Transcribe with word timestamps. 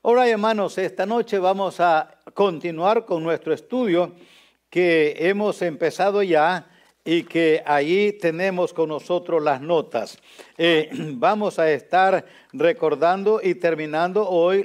Ahora, 0.00 0.28
hermanos, 0.28 0.78
esta 0.78 1.04
noche 1.06 1.40
vamos 1.40 1.80
a 1.80 2.08
continuar 2.32 3.04
con 3.04 3.20
nuestro 3.20 3.52
estudio 3.52 4.12
que 4.70 5.16
hemos 5.18 5.60
empezado 5.60 6.22
ya 6.22 6.70
y 7.04 7.24
que 7.24 7.64
ahí 7.66 8.12
tenemos 8.12 8.72
con 8.72 8.90
nosotros 8.90 9.42
las 9.42 9.60
notas. 9.60 10.16
Eh, 10.56 10.88
vamos 11.14 11.58
a 11.58 11.68
estar 11.72 12.24
recordando 12.52 13.40
y 13.42 13.56
terminando 13.56 14.28
hoy 14.28 14.64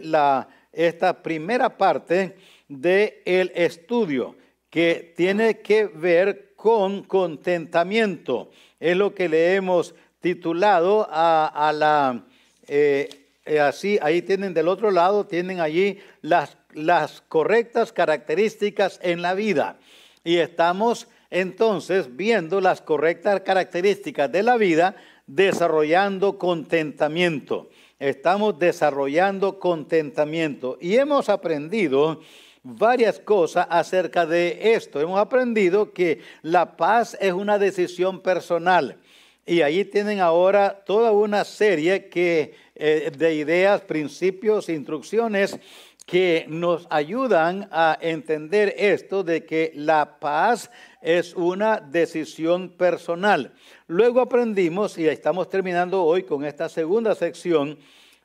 esta 0.71 1.23
primera 1.23 1.77
parte 1.77 2.37
del 2.67 3.15
el 3.25 3.51
estudio 3.55 4.35
que 4.69 5.13
tiene 5.17 5.61
que 5.61 5.87
ver 5.87 6.53
con 6.55 7.01
contentamiento. 7.05 8.51
Es 8.79 8.95
lo 8.95 9.15
que 9.15 9.27
le 9.27 9.55
hemos 9.55 9.95
titulado 10.19 11.07
a, 11.09 11.73
la... 11.75 12.23
Eh, 12.67 13.22
eh, 13.45 13.59
así, 13.59 13.99
ahí 14.01 14.21
tienen 14.21 14.53
del 14.53 14.67
otro 14.67 14.91
lado, 14.91 15.25
tienen 15.25 15.59
allí 15.59 15.99
las, 16.21 16.57
las 16.71 17.21
correctas 17.21 17.91
características 17.91 18.99
en 19.03 19.21
la 19.21 19.33
vida. 19.33 19.77
Y 20.23 20.37
estamos 20.37 21.07
entonces 21.29 22.15
viendo 22.15 22.61
las 22.61 22.81
correctas 22.81 23.41
características 23.41 24.31
de 24.31 24.43
la 24.43 24.55
vida, 24.55 24.95
desarrollando 25.27 26.37
contentamiento. 26.37 27.69
Estamos 27.99 28.59
desarrollando 28.59 29.59
contentamiento 29.59 30.77
y 30.79 30.95
hemos 30.95 31.29
aprendido 31.29 32.21
varias 32.61 33.19
cosas 33.19 33.67
acerca 33.69 34.25
de 34.25 34.73
esto. 34.73 34.99
Hemos 34.99 35.19
aprendido 35.19 35.91
que 35.91 36.21
la 36.41 36.77
paz 36.77 37.17
es 37.19 37.33
una 37.33 37.59
decisión 37.59 38.21
personal. 38.21 38.97
Y 39.45 39.61
allí 39.61 39.83
tienen 39.83 40.21
ahora 40.21 40.83
toda 40.85 41.11
una 41.11 41.43
serie 41.43 42.07
que, 42.07 42.55
eh, 42.75 43.11
de 43.15 43.35
ideas, 43.35 43.81
principios, 43.81 44.69
instrucciones 44.69 45.59
que 46.05 46.45
nos 46.49 46.85
ayudan 46.89 47.69
a 47.71 47.97
entender 48.01 48.73
esto 48.77 49.23
de 49.23 49.45
que 49.45 49.71
la 49.75 50.19
paz 50.19 50.69
es 51.01 51.33
una 51.35 51.77
decisión 51.79 52.69
personal. 52.69 53.53
Luego 53.87 54.19
aprendimos, 54.19 54.97
y 54.97 55.07
estamos 55.07 55.49
terminando 55.49 56.03
hoy 56.03 56.23
con 56.23 56.43
esta 56.45 56.67
segunda 56.67 57.15
sección 57.15 57.77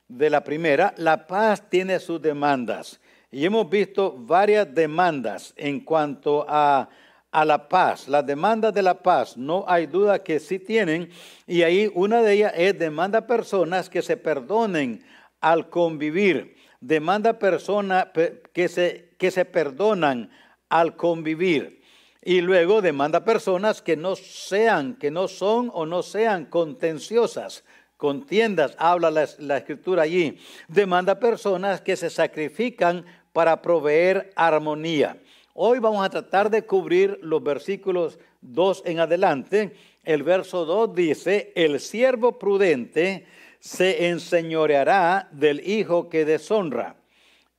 de 0.07 0.29
la 0.29 0.43
primera, 0.43 0.93
la 0.97 1.27
paz 1.27 1.69
tiene 1.69 1.99
sus 1.99 2.21
demandas. 2.21 2.99
Y 3.31 3.45
hemos 3.45 3.69
visto 3.69 4.15
varias 4.17 4.73
demandas 4.73 5.53
en 5.55 5.81
cuanto 5.81 6.45
a, 6.49 6.89
a 7.31 7.45
la 7.45 7.69
paz. 7.69 8.07
Las 8.07 8.25
demandas 8.25 8.73
de 8.73 8.81
la 8.81 9.01
paz, 9.01 9.37
no 9.37 9.65
hay 9.67 9.85
duda 9.85 10.23
que 10.23 10.39
sí 10.39 10.59
tienen. 10.59 11.09
Y 11.47 11.63
ahí 11.63 11.91
una 11.93 12.21
de 12.21 12.33
ellas 12.33 12.53
es 12.55 12.77
demanda 12.77 13.19
a 13.19 13.27
personas 13.27 13.89
que 13.89 14.01
se 14.01 14.17
perdonen 14.17 15.03
al 15.41 15.69
convivir 15.69 16.55
demanda 16.81 17.39
personas 17.39 18.07
que 18.53 18.67
se, 18.67 19.09
que 19.17 19.31
se 19.31 19.45
perdonan 19.45 20.29
al 20.69 20.95
convivir. 20.95 21.81
Y 22.21 22.41
luego 22.41 22.81
demanda 22.81 23.23
personas 23.23 23.81
que 23.81 23.95
no 23.95 24.15
sean, 24.15 24.95
que 24.95 25.09
no 25.09 25.27
son 25.27 25.71
o 25.73 25.85
no 25.85 26.03
sean 26.03 26.45
contenciosas, 26.45 27.63
contiendas, 27.97 28.75
habla 28.77 29.09
la, 29.09 29.27
la, 29.39 29.57
escritura 29.57 30.03
allí. 30.03 30.37
Demanda 30.67 31.19
personas 31.19 31.81
que 31.81 31.95
se 31.95 32.09
sacrifican 32.09 33.05
para 33.31 33.61
proveer 33.61 34.31
armonía. 34.35 35.17
Hoy 35.53 35.79
vamos 35.79 36.05
a 36.05 36.09
tratar 36.09 36.49
de 36.49 36.65
cubrir 36.65 37.19
los 37.21 37.43
versículos 37.43 38.19
2 38.41 38.83
en 38.85 38.99
adelante. 38.99 39.75
El 40.03 40.23
verso 40.23 40.65
2 40.65 40.95
dice, 40.95 41.51
el 41.55 41.79
siervo 41.79 42.37
prudente 42.37 43.25
se 43.59 44.07
enseñoreará 44.07 45.27
del 45.31 45.67
hijo 45.67 46.07
que 46.07 46.23
deshonra 46.23 46.95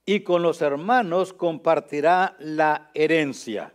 y 0.07 0.21
con 0.21 0.43
los 0.43 0.63
hermanos 0.63 1.33
compartirá 1.33 2.37
la 2.39 2.91
herencia. 2.95 3.73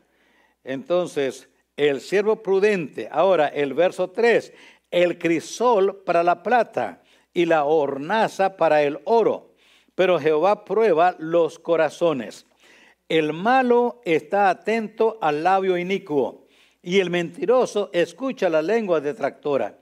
Entonces, 0.64 1.50
el 1.78 2.02
siervo 2.02 2.42
prudente, 2.42 3.08
ahora 3.12 3.48
el 3.48 3.74
verso 3.74 4.10
3, 4.10 4.54
el 4.92 5.18
crisol 5.18 6.04
para 6.06 6.24
la 6.24 6.42
plata 6.42 7.04
y 7.34 7.46
la 7.46 7.66
hornaza 7.66 8.56
para 8.56 8.82
el 8.82 9.00
oro, 9.04 9.54
pero 9.94 10.20
Jehová 10.20 10.66
prueba 10.66 11.16
los 11.20 11.60
corazones. 11.60 12.46
El 13.08 13.34
malo 13.34 14.02
está 14.04 14.50
atento 14.50 15.18
al 15.22 15.44
labio 15.44 15.78
inicuo 15.78 16.48
y 16.82 17.00
el 17.00 17.10
mentiroso 17.10 17.90
escucha 17.94 18.50
la 18.50 18.62
lengua 18.62 19.02
detractora. 19.02 19.80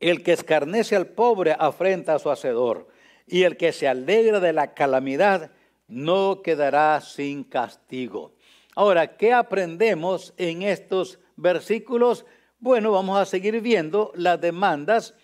El 0.00 0.22
que 0.22 0.32
escarnece 0.32 0.96
al 0.96 1.06
pobre 1.06 1.54
afrenta 1.58 2.14
a 2.14 2.18
su 2.18 2.30
hacedor, 2.30 2.88
y 3.26 3.44
el 3.44 3.56
que 3.56 3.72
se 3.72 3.86
alegra 3.86 4.40
de 4.40 4.52
la 4.52 4.74
calamidad 4.74 5.52
no 5.86 6.42
quedará 6.42 7.00
sin 7.00 7.44
castigo. 7.44 8.34
Ahora, 8.74 9.16
¿qué 9.16 9.32
aprendemos 9.32 10.34
en 10.38 10.62
estos 10.62 11.20
versículos? 11.36 12.24
Bueno, 12.58 12.90
vamos 12.90 13.18
a 13.18 13.26
seguir 13.26 13.60
viendo 13.60 14.12
las 14.14 14.40
demandas 14.40 15.14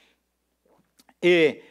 eh, 1.22 1.64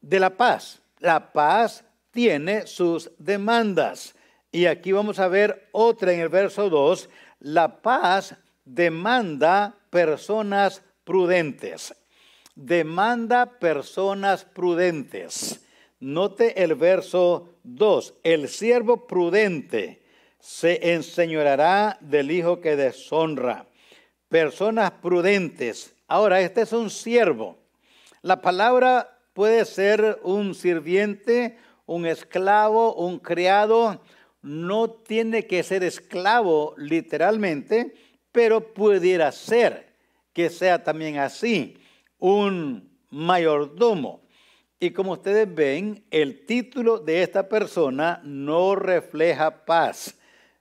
de 0.00 0.20
la 0.20 0.36
paz. 0.36 0.80
La 1.00 1.32
paz 1.32 1.84
tiene 2.10 2.66
sus 2.66 3.10
demandas. 3.18 4.14
Y 4.52 4.66
aquí 4.66 4.92
vamos 4.92 5.18
a 5.18 5.28
ver 5.28 5.68
otra 5.72 6.12
en 6.12 6.20
el 6.20 6.28
verso 6.28 6.68
2. 6.68 7.08
La 7.40 7.80
paz 7.82 8.34
demanda 8.64 9.76
personas 9.90 10.82
prudentes. 11.04 11.94
Demanda 12.54 13.58
personas 13.58 14.44
prudentes. 14.44 15.64
Note 16.00 16.62
el 16.62 16.74
verso 16.74 17.54
2. 17.62 18.14
El 18.22 18.48
siervo 18.48 19.06
prudente 19.06 20.02
se 20.40 20.94
enseñorará 20.94 21.98
del 22.00 22.30
hijo 22.30 22.60
que 22.60 22.76
deshonra. 22.76 23.66
Personas 24.28 24.90
prudentes. 25.02 25.94
Ahora, 26.08 26.40
este 26.40 26.62
es 26.62 26.72
un 26.72 26.90
siervo. 26.90 27.58
La 28.22 28.40
palabra 28.40 29.18
puede 29.32 29.64
ser 29.64 30.18
un 30.22 30.54
sirviente, 30.54 31.58
un 31.90 32.06
esclavo, 32.06 32.94
un 32.94 33.18
criado. 33.18 34.00
No 34.42 34.90
tiene 34.90 35.46
que 35.46 35.64
ser 35.64 35.82
esclavo 35.82 36.74
literalmente, 36.76 37.94
pero 38.30 38.72
pudiera 38.72 39.32
ser 39.32 39.92
que 40.32 40.50
sea 40.50 40.84
también 40.84 41.18
así, 41.18 41.76
un 42.18 42.96
mayordomo. 43.10 44.22
Y 44.78 44.92
como 44.92 45.12
ustedes 45.12 45.52
ven, 45.52 46.04
el 46.12 46.46
título 46.46 46.98
de 46.98 47.24
esta 47.24 47.48
persona 47.48 48.20
no 48.22 48.76
refleja 48.76 49.64
paz. 49.64 50.16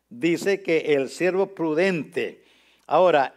Dice 0.09 0.63
que 0.63 0.95
el 0.95 1.09
siervo 1.09 1.53
prudente. 1.53 2.43
Ahora, 2.87 3.35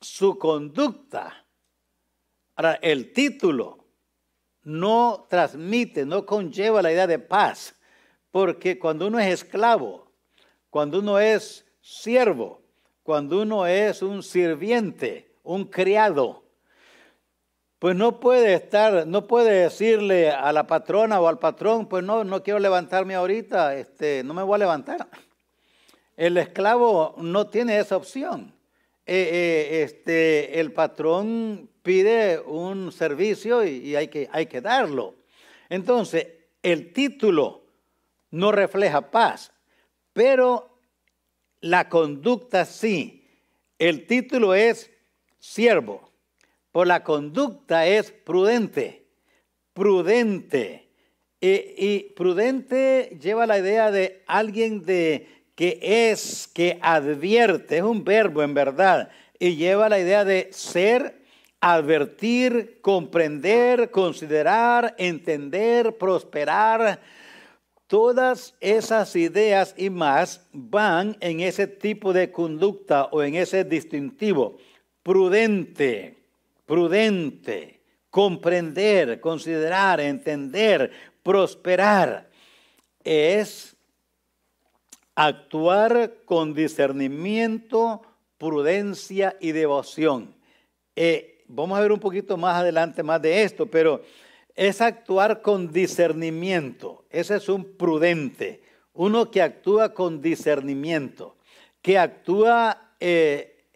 su 0.00 0.38
conducta, 0.38 1.46
ahora 2.54 2.78
el 2.80 3.12
título 3.12 3.81
no 4.62 5.26
transmite, 5.28 6.04
no 6.06 6.24
conlleva 6.26 6.82
la 6.82 6.92
idea 6.92 7.06
de 7.06 7.18
paz, 7.18 7.74
porque 8.30 8.78
cuando 8.78 9.06
uno 9.08 9.18
es 9.18 9.42
esclavo, 9.42 10.12
cuando 10.70 11.00
uno 11.00 11.18
es 11.18 11.66
siervo, 11.80 12.62
cuando 13.02 13.42
uno 13.42 13.66
es 13.66 14.02
un 14.02 14.22
sirviente, 14.22 15.34
un 15.42 15.64
criado, 15.64 16.44
pues 17.78 17.96
no 17.96 18.20
puede 18.20 18.54
estar, 18.54 19.08
no 19.08 19.26
puede 19.26 19.64
decirle 19.64 20.30
a 20.30 20.52
la 20.52 20.68
patrona 20.68 21.20
o 21.20 21.26
al 21.26 21.40
patrón, 21.40 21.88
pues 21.88 22.04
no, 22.04 22.22
no 22.22 22.42
quiero 22.42 22.60
levantarme 22.60 23.16
ahorita, 23.16 23.74
este, 23.74 24.22
no 24.22 24.34
me 24.34 24.44
voy 24.44 24.54
a 24.54 24.58
levantar. 24.58 25.08
El 26.16 26.36
esclavo 26.36 27.16
no 27.18 27.48
tiene 27.48 27.78
esa 27.78 27.96
opción. 27.96 28.54
Eh, 29.14 29.28
eh, 29.30 29.82
este, 29.82 30.58
el 30.58 30.72
patrón 30.72 31.68
pide 31.82 32.40
un 32.40 32.90
servicio 32.92 33.62
y, 33.62 33.94
hay, 33.94 34.08
que, 34.08 34.26
hay 34.32 34.46
que 34.46 34.62
darlo. 34.62 35.16
Entonces, 35.68 36.28
el 36.62 36.94
título 36.94 37.62
no 38.30 38.52
refleja 38.52 39.10
paz, 39.10 39.52
pero 40.14 40.78
la 41.60 41.90
conducta 41.90 42.64
sí. 42.64 43.28
El 43.78 44.06
título 44.06 44.54
es 44.54 44.90
siervo. 45.38 46.10
Por 46.70 46.86
la 46.86 47.04
conducta 47.04 47.86
es 47.86 48.12
prudente, 48.12 49.08
prudente. 49.74 50.88
Y, 51.38 52.14
prudente 52.16 53.18
lleva 53.20 53.46
la 53.46 53.58
idea 53.58 53.90
de 53.90 54.22
alguien 54.26 54.80
de 54.80 55.41
que 55.54 55.78
es, 55.82 56.48
que 56.52 56.78
advierte, 56.82 57.78
es 57.78 57.82
un 57.82 58.04
verbo 58.04 58.42
en 58.42 58.54
verdad, 58.54 59.10
y 59.38 59.56
lleva 59.56 59.88
la 59.88 59.98
idea 59.98 60.24
de 60.24 60.48
ser, 60.52 61.22
advertir, 61.60 62.80
comprender, 62.80 63.90
considerar, 63.90 64.94
entender, 64.98 65.96
prosperar. 65.96 67.00
Todas 67.86 68.54
esas 68.60 69.14
ideas 69.16 69.74
y 69.76 69.90
más 69.90 70.46
van 70.52 71.16
en 71.20 71.40
ese 71.40 71.66
tipo 71.66 72.12
de 72.12 72.32
conducta 72.32 73.04
o 73.12 73.22
en 73.22 73.34
ese 73.34 73.64
distintivo 73.64 74.56
prudente, 75.02 76.24
prudente, 76.64 77.80
comprender, 78.08 79.20
considerar, 79.20 80.00
entender, 80.00 80.90
Prosperar 81.22 82.28
es 83.04 83.71
actuar 85.14 86.14
con 86.24 86.54
discernimiento, 86.54 88.02
prudencia 88.38 89.36
y 89.40 89.52
devoción. 89.52 90.34
Eh, 90.96 91.44
vamos 91.46 91.78
a 91.78 91.82
ver 91.82 91.92
un 91.92 92.00
poquito 92.00 92.36
más 92.36 92.56
adelante 92.56 93.02
más 93.02 93.20
de 93.20 93.42
esto, 93.42 93.66
pero 93.66 94.02
es 94.54 94.80
actuar 94.80 95.42
con 95.42 95.72
discernimiento. 95.72 97.04
Ese 97.10 97.36
es 97.36 97.48
un 97.48 97.76
prudente, 97.76 98.62
uno 98.94 99.30
que 99.30 99.42
actúa 99.42 99.94
con 99.94 100.20
discernimiento, 100.20 101.36
que 101.80 101.98
actúa 101.98 102.94
eh, 103.00 103.66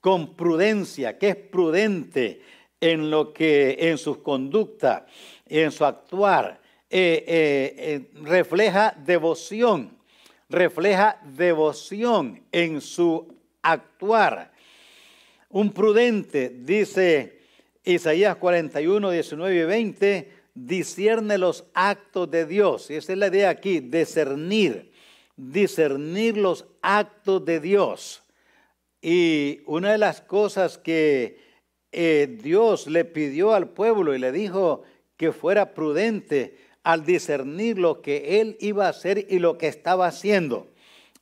con 0.00 0.36
prudencia, 0.36 1.18
que 1.18 1.30
es 1.30 1.36
prudente 1.36 2.42
en 2.80 3.10
lo 3.10 3.32
que, 3.32 3.76
en 3.80 3.98
su 3.98 4.22
conducta, 4.22 5.06
en 5.46 5.72
su 5.72 5.84
actuar, 5.84 6.60
eh, 6.90 8.08
refleja 8.22 8.94
devoción 9.04 9.97
refleja 10.48 11.20
devoción 11.24 12.42
en 12.52 12.80
su 12.80 13.34
actuar. 13.62 14.52
Un 15.50 15.72
prudente, 15.72 16.50
dice 16.50 17.40
Isaías 17.84 18.36
41, 18.36 19.10
19 19.10 19.56
y 19.56 19.64
20, 19.64 20.32
discierne 20.54 21.38
los 21.38 21.64
actos 21.74 22.30
de 22.30 22.46
Dios. 22.46 22.90
Y 22.90 22.94
esa 22.94 23.12
es 23.12 23.18
la 23.18 23.28
idea 23.28 23.50
aquí, 23.50 23.80
discernir, 23.80 24.92
discernir 25.36 26.36
los 26.36 26.66
actos 26.82 27.44
de 27.44 27.60
Dios. 27.60 28.22
Y 29.00 29.60
una 29.66 29.92
de 29.92 29.98
las 29.98 30.20
cosas 30.20 30.76
que 30.76 31.40
eh, 31.92 32.38
Dios 32.42 32.86
le 32.86 33.04
pidió 33.04 33.54
al 33.54 33.68
pueblo 33.68 34.14
y 34.14 34.18
le 34.18 34.32
dijo 34.32 34.82
que 35.16 35.32
fuera 35.32 35.72
prudente 35.74 36.67
al 36.82 37.04
discernir 37.04 37.78
lo 37.78 38.00
que 38.00 38.40
él 38.40 38.56
iba 38.60 38.86
a 38.86 38.90
hacer 38.90 39.26
y 39.28 39.38
lo 39.38 39.58
que 39.58 39.68
estaba 39.68 40.06
haciendo. 40.06 40.68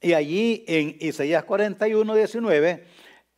Y 0.00 0.12
allí 0.12 0.64
en 0.66 0.96
Isaías 1.00 1.44
41, 1.44 2.14
19, 2.14 2.84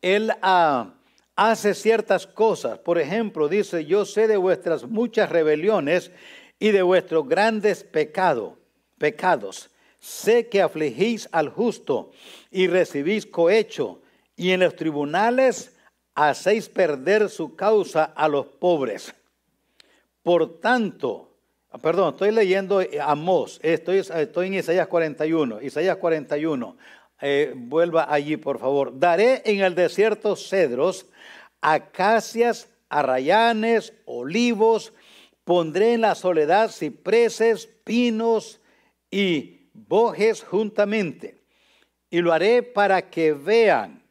él 0.01 0.31
ah, 0.41 0.93
hace 1.35 1.73
ciertas 1.73 2.27
cosas. 2.27 2.79
Por 2.79 2.99
ejemplo, 2.99 3.47
dice, 3.47 3.85
yo 3.85 4.05
sé 4.05 4.27
de 4.27 4.37
vuestras 4.37 4.85
muchas 4.85 5.29
rebeliones 5.29 6.11
y 6.59 6.71
de 6.71 6.81
vuestros 6.81 7.27
grandes 7.27 7.83
pecados, 7.83 8.53
pecados. 8.97 9.69
Sé 9.99 10.47
que 10.47 10.61
afligís 10.61 11.29
al 11.31 11.49
justo 11.49 12.11
y 12.51 12.67
recibís 12.67 13.25
cohecho, 13.25 14.01
y 14.35 14.51
en 14.51 14.61
los 14.61 14.75
tribunales 14.75 15.75
hacéis 16.15 16.69
perder 16.69 17.29
su 17.29 17.55
causa 17.55 18.03
a 18.03 18.27
los 18.27 18.45
pobres. 18.45 19.13
Por 20.23 20.59
tanto, 20.59 21.28
perdón, 21.77 22.13
estoy 22.13 22.31
leyendo 22.31 22.81
eh, 22.81 22.99
Amós, 23.01 23.59
estoy, 23.61 23.99
estoy 23.99 24.47
en 24.47 24.55
Isaías 24.55 24.87
41, 24.87 25.61
Isaías 25.61 25.97
41. 25.97 26.75
Eh, 27.21 27.53
vuelva 27.55 28.07
allí, 28.11 28.37
por 28.37 28.59
favor. 28.59 28.97
Daré 28.97 29.41
en 29.45 29.59
el 29.59 29.75
desierto 29.75 30.35
cedros, 30.35 31.05
acacias, 31.61 32.69
arrayanes, 32.87 33.93
olivos, 34.05 34.93
pondré 35.43 35.93
en 35.93 36.01
la 36.01 36.15
soledad 36.15 36.71
cipreses, 36.71 37.67
pinos 37.83 38.61
y 39.11 39.69
bojes 39.73 40.43
juntamente. 40.43 41.41
Y 42.09 42.21
lo 42.21 42.33
haré 42.33 42.63
para 42.63 43.09
que 43.09 43.33
vean 43.33 44.03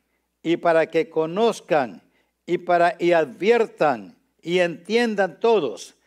y 0.43 0.59
para 0.59 0.89
que 0.89 1.11
conozcan 1.11 2.03
y 2.47 2.59
para 2.59 2.95
y 2.99 3.13
adviertan 3.13 4.17
y 4.41 4.61
entiendan 4.61 5.41
todos 5.41 5.98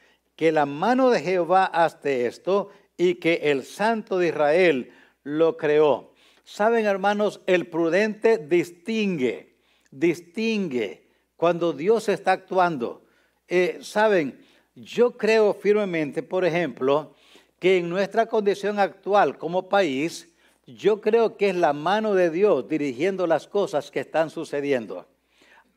que 0.42 0.52
la 0.52 0.66
mano 0.66 1.12
de 1.12 1.20
Jehová 1.20 1.66
hace 1.66 2.26
esto 2.26 2.72
y 2.98 3.14
que 3.20 3.42
el 3.44 3.64
Santo 3.64 4.18
de 4.18 4.30
Israel 4.30 4.92
lo 5.22 5.56
creó. 5.56 6.16
Saben, 6.44 6.88
hermanos, 6.88 7.42
el 7.46 7.68
prudente 7.68 8.40
distingue, 8.40 9.60
distingue 9.92 11.08
cuando 11.36 11.74
Dios 11.74 12.10
está 12.10 12.32
actuando. 12.32 13.06
Eh, 13.48 13.82
Saben, 13.84 14.44
yo 14.74 15.16
creo 15.16 15.54
firmemente, 15.54 16.24
por 16.24 16.44
ejemplo, 16.44 17.14
que 17.60 17.78
en 17.78 17.88
nuestra 17.88 18.26
condición 18.26 18.80
actual 18.80 19.38
como 19.38 19.70
país, 19.70 20.34
yo 20.66 21.02
creo 21.02 21.38
que 21.38 21.50
es 21.50 21.56
la 21.56 21.74
mano 21.74 22.16
de 22.16 22.32
Dios 22.32 22.68
dirigiendo 22.68 23.28
las 23.28 23.46
cosas 23.46 23.92
que 23.92 24.00
están 24.00 24.32
sucediendo. 24.32 25.08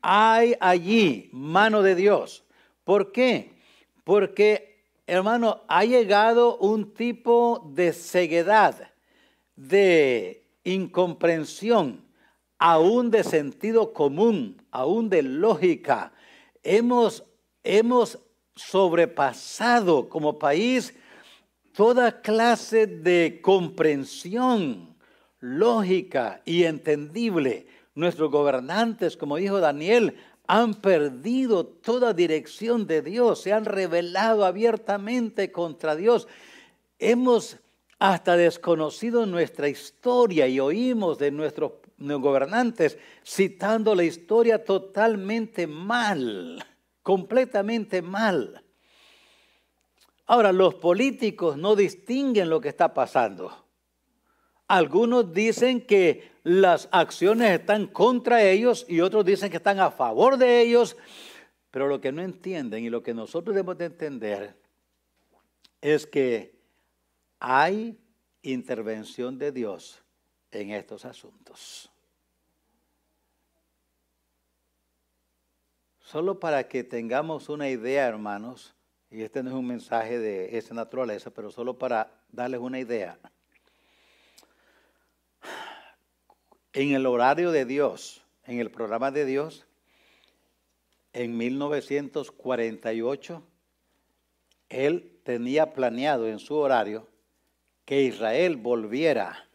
Hay 0.01 0.55
allí 0.59 1.29
mano 1.33 1.83
de 1.83 1.93
Dios. 1.93 2.45
¿Por 2.83 3.11
qué? 3.11 3.54
Porque, 4.05 4.85
hermano, 5.07 5.63
ha 5.67 5.83
llegado 5.83 6.57
un 6.57 6.93
tipo 6.93 7.69
de 7.73 7.91
ceguedad, 7.91 8.91
de 9.57 10.47
incomprensión, 10.63 12.05
aún 12.57 13.11
de 13.11 13.23
sentido 13.23 13.91
común, 13.91 14.61
aún 14.71 15.09
de 15.09 15.23
lógica. 15.23 16.13
Hemos, 16.63 17.23
hemos 17.63 18.19
sobrepasado 18.55 20.07
como 20.07 20.39
país 20.39 20.93
toda 21.73 22.21
clase 22.21 22.87
de 22.87 23.39
comprensión 23.41 24.95
lógica 25.39 26.41
y 26.45 26.63
entendible. 26.63 27.67
Nuestros 27.95 28.29
gobernantes, 28.29 29.17
como 29.17 29.37
dijo 29.37 29.59
Daniel, 29.59 30.15
han 30.47 30.75
perdido 30.75 31.65
toda 31.65 32.13
dirección 32.13 32.87
de 32.87 33.01
Dios, 33.01 33.41
se 33.41 33.53
han 33.53 33.65
rebelado 33.65 34.45
abiertamente 34.45 35.51
contra 35.51 35.95
Dios. 35.95 36.27
Hemos 36.99 37.57
hasta 37.99 38.37
desconocido 38.37 39.25
nuestra 39.25 39.69
historia 39.69 40.47
y 40.47 40.59
oímos 40.59 41.17
de 41.17 41.31
nuestros 41.31 41.73
gobernantes 41.97 42.97
citando 43.23 43.95
la 43.95 44.03
historia 44.03 44.63
totalmente 44.63 45.67
mal, 45.67 46.63
completamente 47.01 48.01
mal. 48.01 48.63
Ahora, 50.27 50.51
los 50.51 50.75
políticos 50.75 51.57
no 51.57 51.75
distinguen 51.75 52.49
lo 52.49 52.59
que 52.59 52.69
está 52.69 52.93
pasando. 52.93 53.64
Algunos 54.67 55.33
dicen 55.33 55.85
que 55.85 56.31
las 56.43 56.89
acciones 56.91 57.59
están 57.59 57.87
contra 57.87 58.43
ellos 58.43 58.85
y 58.87 59.01
otros 59.01 59.25
dicen 59.25 59.49
que 59.49 59.57
están 59.57 59.79
a 59.79 59.91
favor 59.91 60.37
de 60.37 60.61
ellos. 60.61 60.97
Pero 61.71 61.87
lo 61.87 62.01
que 62.01 62.11
no 62.11 62.21
entienden 62.21 62.83
y 62.83 62.89
lo 62.89 63.03
que 63.03 63.13
nosotros 63.13 63.55
debemos 63.55 63.77
de 63.77 63.85
entender 63.85 64.55
es 65.81 66.07
que 66.07 66.55
hay 67.39 67.99
intervención 68.41 69.37
de 69.37 69.51
Dios 69.51 70.01
en 70.51 70.71
estos 70.71 71.05
asuntos. 71.05 71.91
Solo 75.99 76.39
para 76.39 76.67
que 76.67 76.83
tengamos 76.83 77.49
una 77.49 77.67
idea, 77.67 78.07
hermanos, 78.07 78.75
y 79.09 79.23
este 79.23 79.43
no 79.43 79.49
es 79.49 79.55
un 79.55 79.67
mensaje 79.67 80.19
de 80.19 80.57
esa 80.57 80.73
naturaleza, 80.73 81.31
pero 81.31 81.51
solo 81.51 81.77
para 81.77 82.11
darles 82.31 82.59
una 82.61 82.79
idea. 82.79 83.19
En 86.75 86.93
el 86.93 87.05
horario 87.05 87.51
de 87.51 87.63
Dios, 87.63 88.21
en 88.45 88.59
el 88.59 88.69
programa 88.69 89.09
de 89.09 89.23
Dios, 89.25 89.65
en 91.13 91.37
1948, 91.37 93.41
él 94.67 95.17
tenía 95.23 95.71
planeado 95.71 96.27
en 96.27 96.37
su 96.37 96.55
horario 96.55 97.07
que 97.85 98.01
Israel 98.01 98.57
volviera 98.57 99.47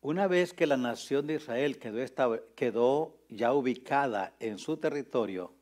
Una 0.02 0.28
vez 0.28 0.54
que 0.54 0.66
la 0.66 0.78
nación 0.78 1.28
de 1.28 1.36
Israel 1.36 1.78
quedó, 1.78 2.56
quedó, 2.56 3.18
ya 3.30 3.54
ubicada 3.54 4.34
en 4.40 4.58
su 4.58 4.78
territorio, 4.78 5.57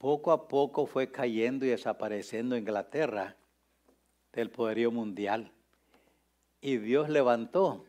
poco 0.00 0.32
a 0.32 0.48
poco 0.48 0.86
fue 0.86 1.12
cayendo 1.12 1.66
y 1.66 1.68
desapareciendo 1.68 2.56
Inglaterra 2.56 3.36
del 4.32 4.50
poderío 4.50 4.90
mundial. 4.90 5.52
Y 6.62 6.78
Dios 6.78 7.10
levantó 7.10 7.84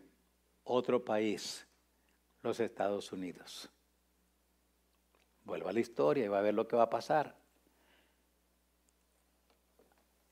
otro 0.65 1.06
país, 1.06 1.65
los 2.44 2.60
Estados 2.60 3.13
Unidos. 3.13 3.70
Vuelva 5.46 5.70
a 5.70 5.74
la 5.74 5.80
historia 5.80 6.25
y 6.25 6.27
va 6.27 6.39
a 6.39 6.41
ver 6.41 6.53
lo 6.53 6.68
que 6.68 6.75
va 6.75 6.84
a 6.84 6.89
pasar 6.89 7.41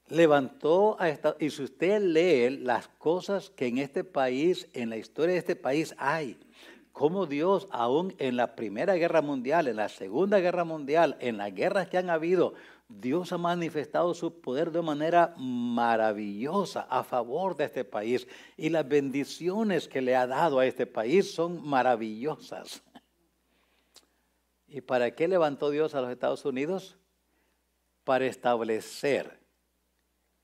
levantó 0.10 1.00
a 1.00 1.10
esta, 1.10 1.36
y 1.40 1.50
si 1.50 1.64
usted 1.64 2.02
lee 2.02 2.50
las 2.58 2.88
cosas 2.88 3.50
que 3.52 3.68
en 3.68 3.78
este 3.78 4.04
país, 4.04 4.68
en 4.74 4.90
la 4.90 4.98
historia 4.98 5.34
de 5.34 5.40
este 5.40 5.56
país 5.56 5.94
hay, 5.98 6.38
cómo 7.00 7.28
Dios 7.28 7.66
aún 7.72 8.14
en 8.18 8.36
la 8.36 8.58
Primera 8.58 8.96
Guerra 8.96 9.22
Mundial, 9.22 9.70
en 9.70 9.78
la 9.78 9.88
Segunda 9.88 10.40
Guerra 10.40 10.66
Mundial, 10.66 11.16
en 11.22 11.38
las 11.38 11.56
guerras 11.56 11.88
que 11.88 11.98
han 11.98 12.10
habido, 12.10 12.56
Dios 12.90 13.32
ha 13.32 13.38
manifestado 13.38 14.14
su 14.14 14.42
poder 14.42 14.70
de 14.72 14.82
manera 14.82 15.34
maravillosa 15.38 16.82
a 16.90 17.06
favor 17.06 17.56
de 17.56 17.64
este 17.64 17.86
país 17.86 18.28
y 18.58 18.68
las 18.68 18.86
bendiciones 18.86 19.88
que 19.88 20.02
le 20.02 20.14
ha 20.14 20.28
dado 20.28 20.60
a 20.60 20.66
este 20.66 20.86
país 20.86 21.34
son 21.34 21.66
maravillosas. 21.66 22.84
¿Y 24.68 24.82
para 24.82 25.16
qué 25.16 25.30
levantó 25.30 25.70
Dios 25.70 25.96
a 25.96 26.02
los 26.02 26.12
Estados 26.12 26.44
Unidos? 26.44 26.98
Para 28.04 28.26
establecer 28.26 29.40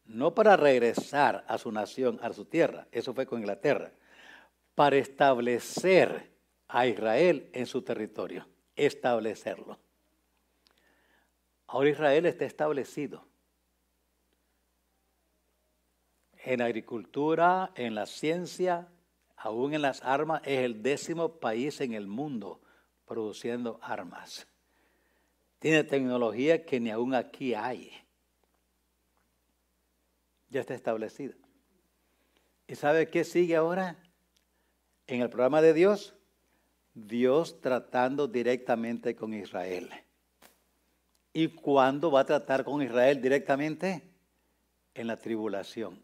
no 0.06 0.34
para 0.34 0.56
regresar 0.56 1.44
a 1.50 1.58
su 1.58 1.70
nación, 1.70 2.18
a 2.22 2.32
su 2.32 2.46
tierra, 2.46 2.88
eso 2.94 3.14
fue 3.14 3.26
con 3.26 3.40
Inglaterra, 3.40 3.92
para 4.74 4.96
establecer 4.96 6.35
a 6.68 6.88
Israel 6.88 7.50
en 7.54 7.66
su 7.66 7.82
territorio, 7.82 8.48
establecerlo. 8.76 9.80
Ahora 11.68 11.90
Israel 11.90 12.26
está 12.26 12.46
establecido 12.46 13.26
en 16.38 16.62
agricultura, 16.62 17.72
en 17.76 17.96
la 17.96 18.06
ciencia, 18.06 18.88
aún 19.36 19.74
en 19.74 19.82
las 19.82 20.04
armas, 20.04 20.42
es 20.46 20.60
el 20.60 20.84
décimo 20.84 21.40
país 21.40 21.82
en 21.82 21.94
el 21.94 22.08
mundo 22.08 22.62
produciendo 23.06 23.80
armas. 23.82 24.48
Tiene 25.60 25.84
tecnología 25.84 26.66
que 26.66 26.80
ni 26.80 26.92
aún 26.92 27.16
aquí 27.16 27.54
hay 27.56 27.92
ya 30.56 30.62
está 30.62 30.74
establecida. 30.74 31.36
¿Y 32.68 32.76
sabe 32.76 33.10
qué 33.10 33.26
sigue 33.26 33.58
ahora? 33.58 33.98
En 35.06 35.22
el 35.22 35.30
programa 35.30 35.62
de 35.62 35.74
Dios, 35.74 36.15
Dios 36.96 37.60
tratando 37.60 38.28
directamente 38.28 39.16
con 39.16 39.34
Israel. 39.34 39.90
¿Y 41.34 41.50
cuándo 41.50 42.10
va 42.10 42.22
a 42.22 42.26
tratar 42.26 42.64
con 42.64 42.82
Israel 42.82 43.22
directamente? 43.22 44.02
En 44.94 45.08
la 45.08 45.18
tribulación. 45.18 46.00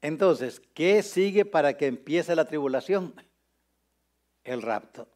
Entonces, 0.00 0.60
¿qué 0.72 1.02
sigue 1.02 1.44
para 1.44 1.76
que 1.76 1.88
empiece 1.88 2.36
la 2.36 2.44
tribulación? 2.46 3.12
El 4.44 4.62
rapto. 4.62 5.08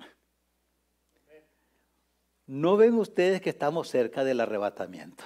¿No 2.47 2.77
ven 2.77 2.95
ustedes 2.95 3.41
que 3.41 3.51
estamos 3.51 3.89
cerca 3.89 4.25
del 4.25 4.41
arrebatamiento? 4.41 5.25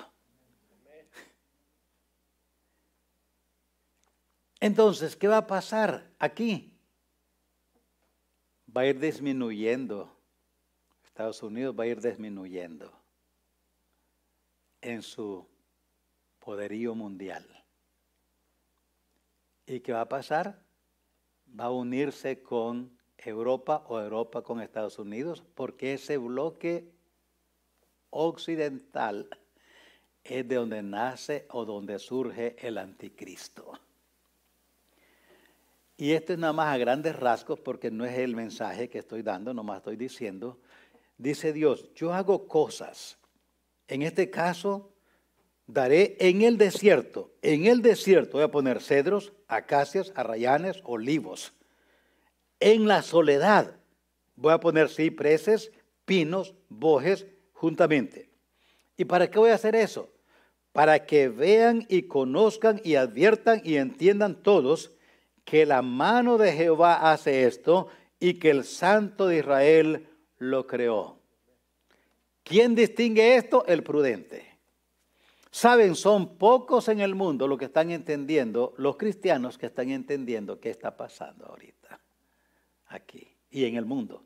Entonces, 4.61 5.17
¿qué 5.17 5.27
va 5.27 5.39
a 5.39 5.47
pasar 5.47 6.11
aquí? 6.19 6.78
Va 8.79 8.83
a 8.83 8.87
ir 8.87 9.01
disminuyendo. 9.01 10.09
Estados 11.05 11.43
Unidos 11.43 11.75
va 11.77 11.83
a 11.83 11.89
ir 11.89 12.01
disminuyendo 12.01 12.93
en 14.81 15.03
su 15.03 15.45
poderío 16.39 16.95
mundial. 16.95 17.45
¿Y 19.67 19.81
qué 19.81 19.93
va 19.93 20.03
a 20.03 20.09
pasar? 20.09 20.63
Va 21.59 21.65
a 21.65 21.71
unirse 21.71 22.41
con 22.41 22.97
Europa 23.17 23.85
o 23.89 23.99
Europa 23.99 24.43
con 24.43 24.61
Estados 24.61 25.01
Unidos, 25.01 25.43
porque 25.57 25.95
ese 25.95 26.17
bloque 26.17 26.89
occidental 28.11 29.29
es 30.23 30.47
de 30.47 30.55
donde 30.55 30.85
nace 30.85 31.49
o 31.51 31.65
donde 31.65 31.99
surge 31.99 32.55
el 32.65 32.79
anticristo. 32.79 33.73
Y 36.01 36.13
esto 36.13 36.33
es 36.33 36.39
nada 36.39 36.53
más 36.53 36.73
a 36.73 36.79
grandes 36.79 37.17
rasgos 37.17 37.59
porque 37.59 37.91
no 37.91 38.05
es 38.05 38.17
el 38.17 38.37
mensaje 38.37 38.89
que 38.89 39.01
estoy 39.01 39.23
dando, 39.23 39.53
nomás 39.53 39.79
estoy 39.79 39.97
diciendo. 39.97 40.61
Dice 41.19 41.53
Dios, 41.53 41.93
yo 41.97 42.15
hago 42.15 42.47
cosas. 42.47 43.19
En 43.89 44.03
este 44.03 44.31
caso, 44.31 44.93
daré 45.67 46.17
en 46.21 46.43
el 46.43 46.57
desierto, 46.57 47.33
en 47.43 47.67
el 47.67 47.83
desierto 47.83 48.39
voy 48.39 48.45
a 48.45 48.51
poner 48.53 48.81
cedros, 48.81 49.33
acacias, 49.49 50.13
arrayanes, 50.15 50.81
olivos. 50.85 51.53
En 52.61 52.87
la 52.87 53.03
soledad 53.03 53.75
voy 54.37 54.53
a 54.53 54.61
poner 54.61 54.89
cipreses, 54.91 55.73
pinos, 56.05 56.55
bojes 56.69 57.27
juntamente. 57.53 58.31
¿Y 58.97 59.05
para 59.05 59.29
qué 59.29 59.41
voy 59.41 59.51
a 59.51 59.55
hacer 59.55 59.75
eso? 59.75 60.13
Para 60.71 61.07
que 61.07 61.29
vean 61.29 61.85
y 61.89 62.03
conozcan 62.03 62.81
y 62.85 62.95
adviertan 62.95 63.61
y 63.65 63.79
entiendan 63.79 64.41
todos 64.45 64.93
que 65.49 65.65
la 65.65 65.81
mano 65.81 66.37
de 66.37 66.53
Jehová 66.53 67.11
hace 67.11 67.45
esto 67.45 67.89
y 68.21 68.35
que 68.35 68.51
el 68.51 68.65
Santo 68.65 69.29
de 69.29 69.39
Israel 69.39 70.07
lo 70.37 70.67
creó. 70.67 71.21
¿Quién 72.43 72.75
distingue 72.75 73.37
esto? 73.37 73.65
El 73.67 73.83
prudente. 73.83 74.59
Saben, 75.51 75.95
son 75.95 76.37
pocos 76.37 76.91
en 76.91 77.01
el 77.01 77.15
mundo 77.15 77.49
los 77.49 77.59
que 77.59 77.65
están 77.65 77.91
entendiendo, 77.91 78.75
los 78.77 78.99
cristianos 78.99 79.57
que 79.57 79.67
están 79.67 79.89
entendiendo 79.89 80.61
qué 80.61 80.69
está 80.69 80.95
pasando 80.99 81.47
ahorita, 81.47 81.99
aquí 82.89 83.35
y 83.51 83.65
en 83.65 83.77
el 83.77 83.87
mundo. 83.87 84.25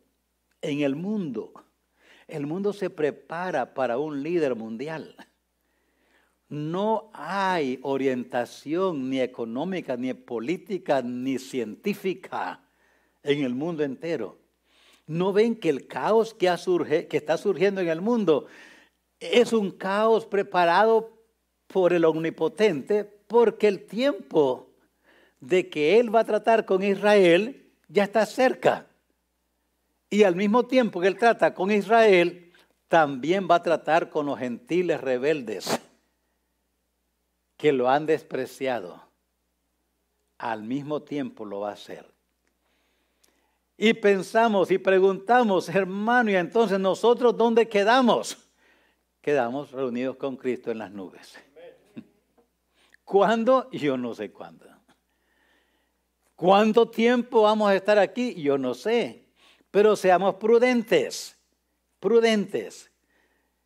En 0.61 0.81
el 0.81 0.97
mundo. 0.97 1.53
El 2.27 2.49
mundo 2.49 2.73
se 2.73 2.91
prepara 2.91 3.75
para 3.75 3.97
un 3.97 4.25
líder 4.25 4.57
mundial 4.57 5.15
no 6.53 7.11
hay 7.15 7.79
orientación 7.81 9.09
ni 9.09 9.23
económica, 9.23 9.97
ni 9.97 10.13
política, 10.13 11.01
ni 11.01 11.39
científica 11.39 12.61
en 13.23 13.43
el 13.43 13.55
mundo 13.55 13.83
entero. 13.83 14.37
¿No 15.07 15.33
ven 15.33 15.57
que 15.57 15.71
el 15.71 15.87
caos 15.87 16.35
que, 16.35 16.55
que 17.09 17.17
está 17.17 17.39
surgiendo 17.39 17.81
en 17.81 17.89
el 17.89 18.03
mundo 18.03 18.49
es 19.19 19.55
un 19.55 19.71
caos 19.71 20.27
preparado 20.27 21.17
por 21.69 21.95
el 21.95 22.05
omnipotente? 22.05 23.05
Porque 23.05 23.67
el 23.67 23.87
tiempo 23.87 24.69
de 25.41 25.71
que 25.71 25.99
Él 25.99 26.15
va 26.15 26.21
a 26.21 26.27
tratar 26.27 26.67
con 26.67 26.83
Israel 26.83 27.73
ya 27.89 28.05
está 28.05 28.27
cerca. 28.27 28.89
Y 30.11 30.25
al 30.25 30.37
mismo 30.37 30.67
tiempo 30.67 31.01
que 31.01 31.09
Él 31.09 31.17
trata 31.17 31.55
con 31.55 31.71
Israel, 31.71 32.53
también 32.89 33.49
va 33.51 33.55
a 33.55 33.63
tratar 33.63 34.11
con 34.11 34.27
los 34.27 34.39
gentiles 34.39 35.01
rebeldes 35.01 35.81
que 37.63 37.71
lo 37.71 37.89
han 37.89 38.07
despreciado, 38.07 39.01
al 40.37 40.65
mismo 40.65 41.01
tiempo 41.01 41.45
lo 41.45 41.61
va 41.61 41.71
a 41.71 41.75
hacer. 41.75 42.05
Y 43.77 43.95
pensamos 43.95 44.73
y 44.73 44.79
preguntamos, 44.79 45.69
hermano, 45.69 46.33
y 46.33 46.35
entonces 46.35 46.81
nosotros 46.81 47.37
dónde 47.37 47.69
quedamos? 47.69 48.51
Quedamos 49.21 49.71
reunidos 49.71 50.17
con 50.17 50.37
Cristo 50.37 50.73
en 50.73 50.79
las 50.79 50.91
nubes. 50.91 51.39
¿Cuándo? 53.05 53.71
Yo 53.71 53.97
no 53.97 54.13
sé 54.13 54.33
cuándo. 54.33 54.67
¿Cuánto 56.35 56.91
tiempo 56.91 57.43
vamos 57.43 57.71
a 57.71 57.77
estar 57.77 57.97
aquí? 57.97 58.35
Yo 58.43 58.59
no 58.59 58.75
sé. 58.75 59.29
Pero 59.71 59.95
seamos 59.95 60.35
prudentes, 60.35 61.39
prudentes. 62.01 62.91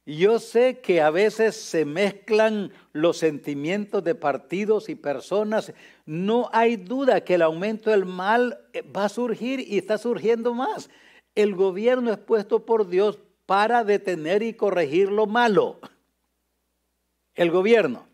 Yo 0.06 0.38
sé 0.38 0.78
que 0.78 1.00
a 1.00 1.10
veces 1.10 1.56
se 1.56 1.84
mezclan 1.84 2.72
los 2.92 3.18
sentimientos 3.18 4.04
de 4.04 4.14
partidos 4.14 4.88
y 4.88 4.94
personas. 4.94 5.72
No 6.06 6.48
hay 6.52 6.76
duda 6.76 7.22
que 7.22 7.34
el 7.34 7.42
aumento 7.42 7.90
del 7.90 8.06
mal 8.06 8.60
eh, 8.72 8.82
va 8.82 9.06
a 9.06 9.08
surgir 9.08 9.58
y 9.58 9.78
está 9.78 9.98
surgiendo 9.98 10.54
más. 10.54 10.90
El 11.34 11.56
gobierno 11.56 12.12
es 12.12 12.18
puesto 12.18 12.64
por 12.64 12.88
Dios 12.88 13.18
para 13.46 13.82
detener 13.82 14.44
y 14.44 14.54
corregir 14.54 15.10
lo 15.10 15.26
malo. 15.26 15.80
El 17.34 17.50
gobierno. 17.50 18.06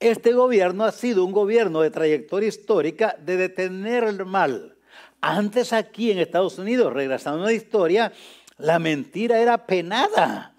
Este 0.00 0.32
gobierno 0.32 0.84
ha 0.84 0.92
sido 0.92 1.24
un 1.24 1.32
gobierno 1.32 1.80
de 1.80 1.90
trayectoria 1.90 2.48
histórica 2.48 3.16
de 3.18 3.38
detener 3.38 4.04
el 4.04 4.26
mal. 4.26 4.76
Antes 5.22 5.74
aquí 5.74 6.10
en 6.10 6.18
Estados 6.18 6.58
Unidos, 6.58 6.92
regresando 6.92 7.42
a 7.42 7.46
la 7.46 7.52
historia, 7.52 8.12
la 8.60 8.78
mentira 8.78 9.38
era 9.38 9.66
penada. 9.66 10.54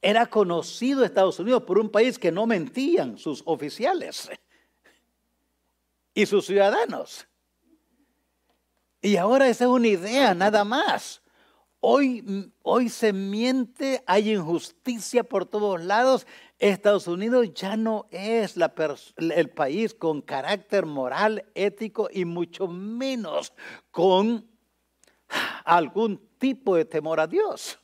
Era 0.00 0.26
conocido 0.26 1.04
Estados 1.04 1.38
Unidos 1.40 1.64
por 1.64 1.78
un 1.78 1.90
país 1.90 2.18
que 2.18 2.30
no 2.30 2.46
mentían 2.46 3.18
sus 3.18 3.42
oficiales 3.46 4.30
y 6.14 6.26
sus 6.26 6.46
ciudadanos. 6.46 7.26
Y 9.00 9.16
ahora 9.16 9.48
esa 9.48 9.64
es 9.64 9.70
una 9.70 9.88
idea 9.88 10.34
nada 10.34 10.64
más. 10.64 11.22
Hoy, 11.80 12.52
hoy 12.62 12.88
se 12.88 13.12
miente, 13.12 14.02
hay 14.06 14.32
injusticia 14.32 15.22
por 15.22 15.46
todos 15.46 15.80
lados. 15.80 16.26
Estados 16.58 17.06
Unidos 17.06 17.54
ya 17.54 17.76
no 17.76 18.08
es 18.10 18.56
el 19.16 19.50
país 19.50 19.94
con 19.94 20.20
carácter 20.20 20.86
moral, 20.86 21.44
ético 21.54 22.08
y 22.12 22.24
mucho 22.24 22.66
menos 22.66 23.52
con 23.92 24.48
algún 25.64 26.27
tipo 26.38 26.76
de 26.76 26.84
temor 26.84 27.20
a 27.20 27.26
Dios. 27.26 27.78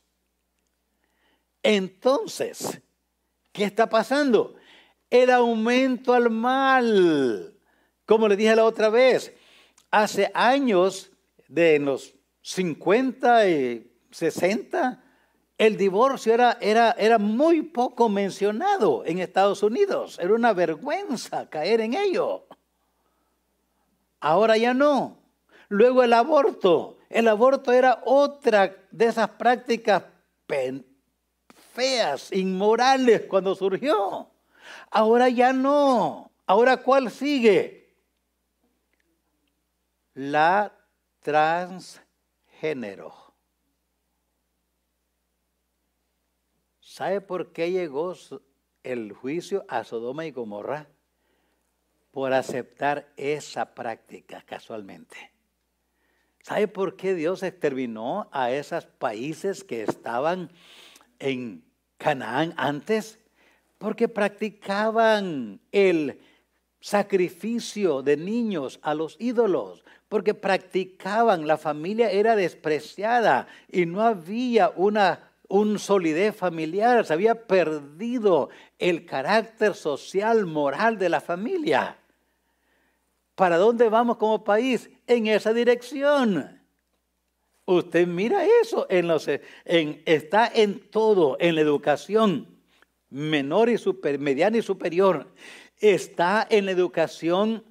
Entonces, 1.62 2.80
¿qué 3.52 3.64
está 3.64 3.88
pasando? 3.88 4.54
El 5.10 5.30
aumento 5.30 6.12
al 6.12 6.30
mal. 6.30 7.58
Como 8.06 8.28
le 8.28 8.36
dije 8.36 8.54
la 8.54 8.64
otra 8.64 8.90
vez, 8.90 9.34
hace 9.90 10.30
años, 10.34 11.10
de 11.48 11.78
los 11.78 12.14
50 12.42 13.48
y 13.48 13.92
60, 14.10 15.02
el 15.56 15.76
divorcio 15.76 16.34
era, 16.34 16.58
era, 16.60 16.92
era 16.98 17.18
muy 17.18 17.62
poco 17.62 18.08
mencionado 18.08 19.04
en 19.06 19.18
Estados 19.18 19.62
Unidos. 19.62 20.18
Era 20.18 20.34
una 20.34 20.52
vergüenza 20.52 21.48
caer 21.48 21.80
en 21.80 21.94
ello. 21.94 22.46
Ahora 24.20 24.56
ya 24.56 24.74
no. 24.74 25.18
Luego 25.68 26.02
el 26.02 26.12
aborto. 26.12 26.98
El 27.14 27.28
aborto 27.28 27.70
era 27.70 28.02
otra 28.06 28.76
de 28.90 29.06
esas 29.06 29.30
prácticas 29.30 30.02
feas, 31.72 32.32
inmorales 32.32 33.26
cuando 33.28 33.54
surgió. 33.54 34.28
Ahora 34.90 35.28
ya 35.28 35.52
no. 35.52 36.32
Ahora 36.44 36.78
¿cuál 36.78 37.12
sigue? 37.12 37.94
La 40.14 40.76
transgénero. 41.20 43.14
¿Sabe 46.80 47.20
por 47.20 47.52
qué 47.52 47.70
llegó 47.70 48.16
el 48.82 49.12
juicio 49.12 49.64
a 49.68 49.84
Sodoma 49.84 50.26
y 50.26 50.32
Gomorra? 50.32 50.88
Por 52.10 52.32
aceptar 52.32 53.12
esa 53.16 53.72
práctica 53.72 54.42
casualmente. 54.42 55.33
¿Sabe 56.44 56.68
por 56.68 56.94
qué 56.96 57.14
Dios 57.14 57.42
exterminó 57.42 58.28
a 58.30 58.50
esos 58.50 58.84
países 58.84 59.64
que 59.64 59.82
estaban 59.82 60.52
en 61.18 61.64
Canaán 61.96 62.52
antes? 62.58 63.18
Porque 63.78 64.08
practicaban 64.08 65.58
el 65.72 66.20
sacrificio 66.80 68.02
de 68.02 68.18
niños 68.18 68.78
a 68.82 68.92
los 68.92 69.16
ídolos, 69.18 69.84
porque 70.10 70.34
practicaban, 70.34 71.46
la 71.46 71.56
familia 71.56 72.10
era 72.10 72.36
despreciada 72.36 73.48
y 73.72 73.86
no 73.86 74.02
había 74.02 74.70
una 74.76 75.30
un 75.48 75.78
solidez 75.78 76.36
familiar, 76.36 77.06
se 77.06 77.14
había 77.14 77.46
perdido 77.46 78.50
el 78.78 79.06
carácter 79.06 79.74
social, 79.74 80.44
moral 80.44 80.98
de 80.98 81.08
la 81.08 81.22
familia. 81.22 81.96
¿Para 83.34 83.56
dónde 83.56 83.88
vamos 83.88 84.16
como 84.16 84.44
país? 84.44 84.90
En 85.06 85.26
esa 85.26 85.52
dirección. 85.52 86.60
Usted 87.66 88.06
mira 88.06 88.44
eso, 88.62 88.86
en 88.90 89.08
los, 89.08 89.26
en, 89.28 90.02
está 90.04 90.50
en 90.54 90.90
todo, 90.90 91.36
en 91.40 91.54
la 91.54 91.62
educación 91.62 92.54
menor 93.14 93.68
y 93.68 93.78
super, 93.78 94.18
mediana 94.18 94.58
y 94.58 94.62
superior. 94.62 95.32
Está 95.78 96.46
en 96.50 96.66
la 96.66 96.72
educación 96.72 97.64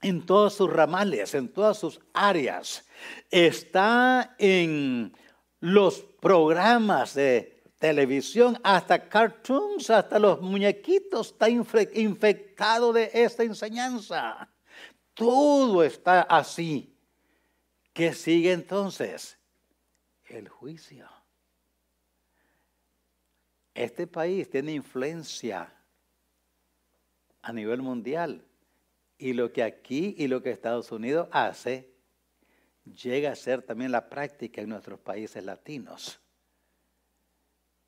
en 0.00 0.24
todos 0.26 0.54
sus 0.54 0.70
ramales, 0.70 1.34
en 1.34 1.48
todas 1.48 1.78
sus 1.78 2.00
áreas. 2.12 2.86
Está 3.30 4.34
en 4.38 5.12
los 5.60 6.00
programas 6.20 7.14
de 7.14 7.62
televisión, 7.78 8.58
hasta 8.62 9.08
cartoons, 9.08 9.90
hasta 9.90 10.18
los 10.18 10.40
muñequitos 10.40 11.32
está 11.32 11.48
infectado 11.50 12.92
de 12.92 13.10
esta 13.12 13.44
enseñanza. 13.44 14.50
Todo 15.14 15.82
está 15.84 16.22
así. 16.22 16.94
¿Qué 17.92 18.12
sigue 18.12 18.52
entonces? 18.52 19.38
El 20.26 20.48
juicio. 20.48 21.08
Este 23.72 24.06
país 24.06 24.50
tiene 24.50 24.72
influencia 24.72 25.72
a 27.42 27.52
nivel 27.52 27.82
mundial 27.82 28.44
y 29.18 29.32
lo 29.32 29.52
que 29.52 29.62
aquí 29.62 30.14
y 30.18 30.28
lo 30.28 30.42
que 30.42 30.50
Estados 30.50 30.90
Unidos 30.92 31.28
hace 31.30 31.92
llega 32.84 33.30
a 33.30 33.36
ser 33.36 33.62
también 33.62 33.92
la 33.92 34.08
práctica 34.08 34.60
en 34.60 34.68
nuestros 34.68 35.00
países 35.00 35.44
latinos. 35.44 36.20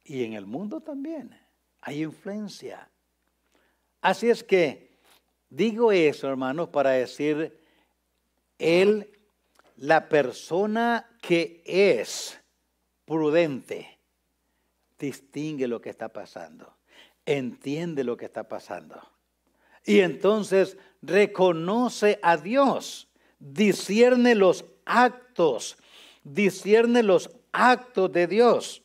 Y 0.05 0.25
en 0.25 0.35
el 0.35 0.47
mundo 0.47 0.81
también 0.81 1.39
hay 1.81 2.03
influencia. 2.03 2.89
Así 4.01 4.31
es 4.31 4.45
que 4.45 4.96
digo 5.51 5.93
eso, 5.93 6.29
hermanos, 6.29 6.69
para 6.69 6.91
decir, 6.91 7.59
él, 8.59 9.11
la 9.77 10.09
persona 10.09 11.09
que 11.21 11.63
es 11.67 12.41
prudente, 13.05 13.99
distingue 14.99 15.69
lo 15.69 15.81
que 15.81 15.91
está 15.91 16.09
pasando, 16.09 16.77
entiende 17.25 18.05
lo 18.05 18.17
que 18.17 18.25
está 18.25 18.49
pasando. 18.49 19.01
Y 19.85 20.01
entonces 20.01 20.77
reconoce 21.03 22.19
a 22.23 22.37
Dios, 22.37 23.09
discierne 23.39 24.35
los 24.35 24.65
actos, 24.85 25.77
discierne 26.25 27.03
los 27.03 27.31
actos 27.53 28.11
de 28.13 28.27
Dios. 28.27 28.83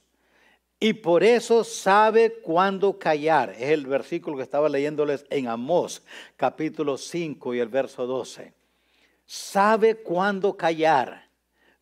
Y 0.83 0.93
por 0.93 1.23
eso 1.23 1.63
sabe 1.63 2.39
cuándo 2.41 2.97
callar. 2.97 3.51
Es 3.51 3.69
el 3.69 3.85
versículo 3.85 4.35
que 4.35 4.41
estaba 4.41 4.67
leyéndoles 4.67 5.27
en 5.29 5.47
Amós, 5.47 6.01
capítulo 6.35 6.97
5 6.97 7.53
y 7.53 7.59
el 7.59 7.69
verso 7.69 8.07
12. 8.07 8.51
Sabe 9.27 9.97
cuándo 9.97 10.57
callar. 10.57 11.29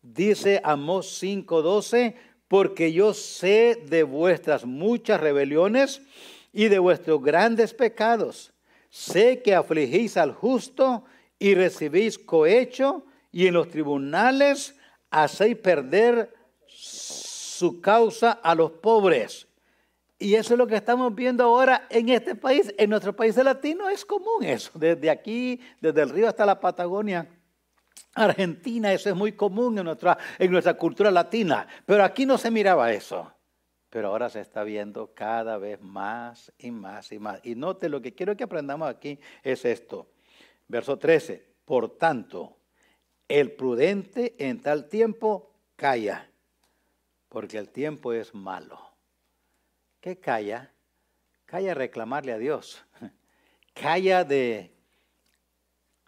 Dice 0.02 0.60
Amós 0.62 1.14
5, 1.18 1.62
12, 1.62 2.14
porque 2.46 2.92
yo 2.92 3.14
sé 3.14 3.82
de 3.86 4.02
vuestras 4.02 4.66
muchas 4.66 5.18
rebeliones 5.18 6.02
y 6.52 6.68
de 6.68 6.78
vuestros 6.78 7.22
grandes 7.22 7.72
pecados. 7.72 8.52
Sé 8.90 9.40
que 9.40 9.54
afligís 9.54 10.18
al 10.18 10.34
justo 10.34 11.04
y 11.38 11.54
recibís 11.54 12.18
cohecho 12.18 13.06
y 13.32 13.46
en 13.46 13.54
los 13.54 13.70
tribunales 13.70 14.74
hacéis 15.10 15.56
perder 15.56 16.34
su 17.60 17.78
causa 17.82 18.32
a 18.42 18.54
los 18.54 18.70
pobres. 18.70 19.46
Y 20.18 20.34
eso 20.34 20.54
es 20.54 20.58
lo 20.58 20.66
que 20.66 20.76
estamos 20.76 21.14
viendo 21.14 21.44
ahora 21.44 21.86
en 21.90 22.08
este 22.08 22.34
país. 22.34 22.74
En 22.78 22.88
nuestro 22.88 23.14
país 23.14 23.36
latino 23.36 23.90
es 23.90 24.02
común 24.02 24.42
eso. 24.42 24.70
Desde 24.74 25.10
aquí, 25.10 25.60
desde 25.78 26.00
el 26.00 26.08
río 26.08 26.26
hasta 26.26 26.46
la 26.46 26.58
Patagonia. 26.58 27.28
Argentina, 28.14 28.94
eso 28.94 29.10
es 29.10 29.14
muy 29.14 29.32
común 29.32 29.78
en 29.78 29.84
nuestra, 29.84 30.16
en 30.38 30.50
nuestra 30.50 30.72
cultura 30.72 31.10
latina. 31.10 31.68
Pero 31.84 32.02
aquí 32.02 32.24
no 32.24 32.38
se 32.38 32.50
miraba 32.50 32.92
eso. 32.92 33.30
Pero 33.90 34.08
ahora 34.08 34.30
se 34.30 34.40
está 34.40 34.64
viendo 34.64 35.12
cada 35.12 35.58
vez 35.58 35.82
más 35.82 36.50
y 36.56 36.70
más 36.70 37.12
y 37.12 37.18
más. 37.18 37.40
Y 37.44 37.56
note, 37.56 37.90
lo 37.90 38.00
que 38.00 38.14
quiero 38.14 38.34
que 38.38 38.44
aprendamos 38.44 38.88
aquí 38.88 39.20
es 39.42 39.66
esto. 39.66 40.08
Verso 40.66 40.98
13. 40.98 41.46
Por 41.66 41.98
tanto, 41.98 42.56
el 43.28 43.52
prudente 43.52 44.34
en 44.38 44.62
tal 44.62 44.88
tiempo 44.88 45.52
calla, 45.76 46.29
porque 47.30 47.56
el 47.56 47.70
tiempo 47.70 48.12
es 48.12 48.34
malo. 48.34 48.78
¿Qué 50.00 50.18
calla? 50.18 50.74
Calla 51.46 51.72
reclamarle 51.72 52.32
a 52.32 52.38
Dios. 52.38 52.84
Calla 53.72 54.24
de 54.24 54.74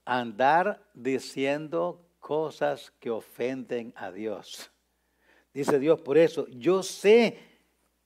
andar 0.05 0.85
diciendo 0.93 2.05
cosas 2.19 2.93
que 2.99 3.09
ofenden 3.09 3.95
a 3.97 4.11
Dios. 4.11 4.71
Dice 5.55 5.79
Dios, 5.79 6.01
por 6.01 6.19
eso 6.19 6.47
yo 6.49 6.83
sé 6.83 7.39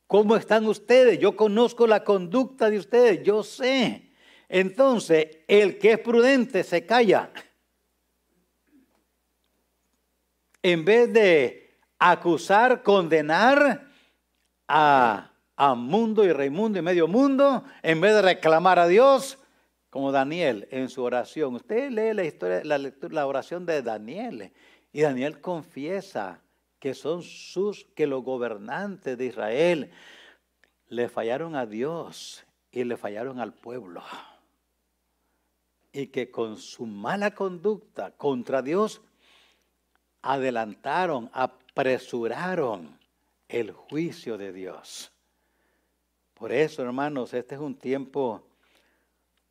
cómo 0.07 0.37
están 0.37 0.67
ustedes, 0.67 1.19
yo 1.19 1.35
conozco 1.35 1.87
la 1.87 2.05
conducta 2.05 2.69
de 2.71 2.79
ustedes, 2.79 3.23
yo 3.23 3.43
sé. 3.43 4.13
Entonces, 4.49 5.39
el 5.49 5.79
que 5.79 5.93
es 5.93 5.99
prudente 5.99 6.63
se 6.63 6.85
calla 6.85 7.33
en 10.63 10.85
vez 10.85 11.13
de 11.13 11.66
acusar, 11.99 12.83
condenar 12.83 13.87
a 14.69 15.31
a 15.57 15.75
mundo 15.75 16.25
y 16.25 16.51
mundo 16.51 16.79
y 16.79 16.83
medio 16.83 17.09
mundo, 17.09 17.65
en 17.83 18.01
vez 18.01 18.15
de 18.15 18.23
reclamar 18.23 18.79
a 18.79 18.87
Dios, 18.87 19.39
como 19.89 20.13
Daniel 20.13 20.69
en 20.71 20.91
su 20.91 21.03
oración. 21.03 21.55
Usted 21.55 21.91
lee 21.91 22.13
la 22.13 22.25
historia, 22.25 22.63
la, 22.63 22.79
la 22.79 23.27
oración 23.27 23.65
de 23.65 23.83
Daniel, 23.83 24.53
y 24.93 25.01
Daniel 25.01 25.41
confiesa 25.41 26.43
que 26.79 26.93
son 26.93 27.23
sus, 27.23 27.87
que 27.95 28.07
los 28.07 28.23
gobernantes 28.23 29.17
de 29.17 29.25
Israel 29.25 29.91
le 30.89 31.09
fallaron 31.09 31.57
a 31.57 31.65
Dios 31.65 32.45
y 32.71 32.85
le 32.85 32.99
fallaron 32.99 33.41
al 33.41 33.55
pueblo. 33.55 34.03
Y 35.93 36.09
que 36.09 36.31
con 36.31 36.59
su 36.59 36.85
mala 36.85 37.31
conducta 37.31 38.11
contra 38.11 38.61
Dios 38.61 39.01
adelantaron, 40.21 41.31
apresuraron 41.77 42.99
el 43.49 43.71
juicio 43.71 44.39
de 44.39 44.51
Dios. 44.51 45.13
Por 46.33 46.51
eso, 46.51 46.83
hermanos, 46.83 47.35
este 47.35 47.55
es 47.55 47.61
un 47.61 47.77
tiempo 47.77 48.43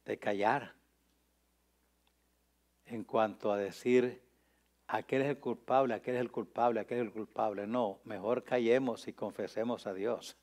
de 0.06 0.18
callar 0.18 0.74
en 2.88 3.04
cuanto 3.04 3.52
a 3.52 3.58
decir, 3.58 4.24
aquel 4.88 5.22
es 5.22 5.30
el 5.30 5.38
culpable, 5.38 5.94
aquel 5.94 6.16
es 6.16 6.22
el 6.22 6.32
culpable, 6.32 6.80
aquel 6.80 6.98
es 6.98 7.04
el 7.06 7.12
culpable. 7.12 7.68
No, 7.68 8.00
mejor 8.06 8.44
callemos 8.44 9.08
y 9.08 9.14
confesemos 9.14 9.86
a 9.86 9.94
Dios. 9.94 10.36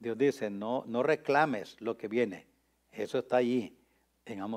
Dios 0.00 0.18
dice, 0.18 0.50
no, 0.50 0.82
no 0.88 1.04
reclames 1.04 1.80
lo 1.80 1.96
que 1.96 2.08
viene. 2.08 2.48
Eso 2.90 3.20
está 3.20 3.36
allí. 3.36 3.78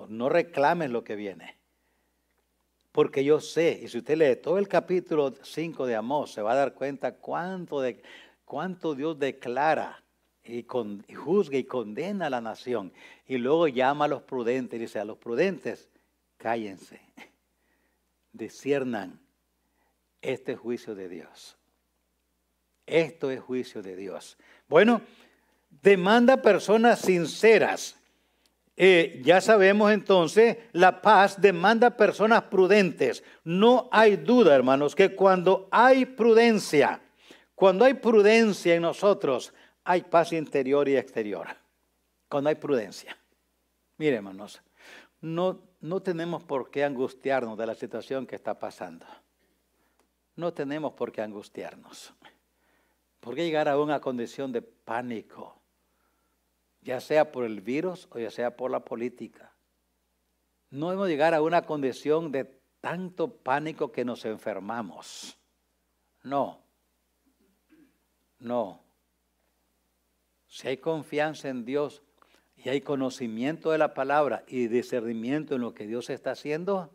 No 0.09 0.27
reclames 0.27 0.89
lo 0.89 1.03
que 1.03 1.15
viene. 1.15 1.55
Porque 2.93 3.23
yo 3.23 3.41
sé, 3.41 3.79
y 3.81 3.87
si 3.87 3.97
usted 3.97 4.15
lee 4.15 4.35
todo 4.35 4.59
el 4.59 4.67
capítulo 4.67 5.33
5 5.41 5.87
de 5.87 5.95
Amós, 5.95 6.31
se 6.31 6.43
va 6.43 6.51
a 6.51 6.55
dar 6.55 6.75
cuenta 6.75 7.15
cuánto, 7.15 7.81
de, 7.81 7.99
cuánto 8.45 8.93
Dios 8.93 9.17
declara 9.17 10.03
y, 10.43 10.63
juzga 11.15 11.57
y 11.57 11.63
condena 11.63 12.27
a 12.27 12.29
la 12.29 12.39
nación. 12.39 12.93
Y 13.25 13.39
luego 13.39 13.67
llama 13.67 14.05
a 14.05 14.09
los 14.09 14.21
prudentes 14.21 14.77
y 14.77 14.81
dice, 14.81 14.99
a 14.99 15.05
los 15.05 15.17
prudentes, 15.17 15.89
cállense, 16.37 17.01
disciernan 18.31 19.19
este 20.21 20.55
juicio 20.55 20.93
de 20.93 21.09
Dios. 21.09 21.57
Esto 22.85 23.31
es 23.31 23.41
juicio 23.41 23.81
de 23.81 23.95
Dios. 23.95 24.37
Bueno, 24.67 25.01
demanda 25.81 26.43
personas 26.43 26.99
sinceras. 26.99 27.99
Eh, 28.75 29.21
ya 29.23 29.39
sabemos 29.39 29.91
entonces, 29.91 30.57
la 30.71 31.01
paz 31.01 31.39
demanda 31.39 31.95
personas 31.95 32.43
prudentes. 32.43 33.23
No 33.43 33.87
hay 33.91 34.15
duda, 34.15 34.55
hermanos, 34.55 34.95
que 34.95 35.15
cuando 35.15 35.67
hay 35.71 36.05
prudencia, 36.05 37.01
cuando 37.55 37.85
hay 37.85 37.93
prudencia 37.93 38.73
en 38.73 38.81
nosotros, 38.81 39.53
hay 39.83 40.01
paz 40.01 40.33
interior 40.33 40.87
y 40.89 40.97
exterior. 40.97 41.47
Cuando 42.27 42.49
hay 42.49 42.55
prudencia. 42.55 43.15
Mire, 43.97 44.15
hermanos, 44.15 44.61
no, 45.21 45.61
no 45.81 46.01
tenemos 46.01 46.43
por 46.43 46.71
qué 46.71 46.83
angustiarnos 46.83 47.57
de 47.57 47.67
la 47.67 47.75
situación 47.75 48.25
que 48.25 48.35
está 48.35 48.57
pasando. 48.57 49.05
No 50.35 50.51
tenemos 50.51 50.93
por 50.93 51.11
qué 51.11 51.21
angustiarnos. 51.21 52.11
¿Por 53.19 53.35
qué 53.35 53.45
llegar 53.45 53.69
a 53.69 53.79
una 53.79 54.01
condición 54.01 54.51
de 54.51 54.63
pánico? 54.63 55.62
Ya 56.83 56.99
sea 56.99 57.31
por 57.31 57.45
el 57.45 57.61
virus 57.61 58.07
o 58.11 58.19
ya 58.19 58.29
sea 58.29 58.55
por 58.55 58.69
la 58.69 58.83
política. 58.83 59.53
No 60.69 60.91
hemos 60.91 61.07
llegar 61.07 61.33
a 61.33 61.41
una 61.41 61.65
condición 61.65 62.31
de 62.31 62.45
tanto 62.81 63.33
pánico 63.37 63.91
que 63.91 64.03
nos 64.03 64.25
enfermamos. 64.25 65.37
No. 66.23 66.59
No. 68.39 68.81
Si 70.47 70.67
hay 70.67 70.77
confianza 70.77 71.49
en 71.49 71.63
Dios 71.63 72.03
y 72.57 72.69
hay 72.69 72.81
conocimiento 72.81 73.71
de 73.71 73.77
la 73.77 73.93
palabra 73.93 74.43
y 74.47 74.67
discernimiento 74.67 75.55
en 75.55 75.61
lo 75.61 75.73
que 75.73 75.87
Dios 75.87 76.09
está 76.09 76.31
haciendo, 76.31 76.91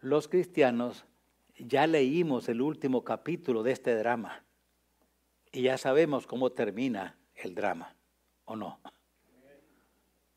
los 0.00 0.28
cristianos 0.28 1.04
ya 1.58 1.86
leímos 1.86 2.48
el 2.48 2.62
último 2.62 3.04
capítulo 3.04 3.62
de 3.62 3.72
este 3.72 3.94
drama 3.94 4.44
y 5.52 5.62
ya 5.62 5.78
sabemos 5.78 6.26
cómo 6.26 6.50
termina 6.50 7.16
el 7.42 7.54
drama, 7.54 7.94
¿o 8.44 8.56
no? 8.56 8.80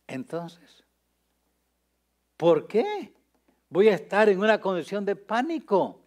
Entonces, 0.07 0.83
¿por 2.37 2.67
qué 2.67 3.13
voy 3.69 3.89
a 3.89 3.95
estar 3.95 4.29
en 4.29 4.39
una 4.39 4.59
condición 4.59 5.05
de 5.05 5.15
pánico? 5.15 6.01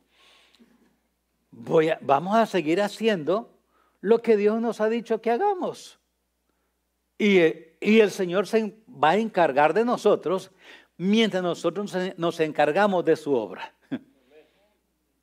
Voy 1.50 1.90
vamos 2.00 2.37
a 2.37 2.46
seguir 2.46 2.80
haciendo 2.82 3.50
lo 4.00 4.20
que 4.20 4.37
Dios 4.37 4.61
nos 4.61 4.80
ha 4.80 4.88
dicho 4.88 5.20
que 5.20 5.30
hagamos. 5.30 5.98
Y, 7.18 7.38
y 7.80 8.00
el 8.00 8.11
Señor 8.11 8.46
se 8.46 8.76
va 8.88 9.11
a 9.11 9.16
encargar 9.16 9.72
de 9.72 9.85
nosotros 9.85 10.50
mientras 10.96 11.42
nosotros 11.42 11.94
nos 12.16 12.40
encargamos 12.40 13.04
de 13.04 13.16
su 13.16 13.35
obra. 13.35 13.74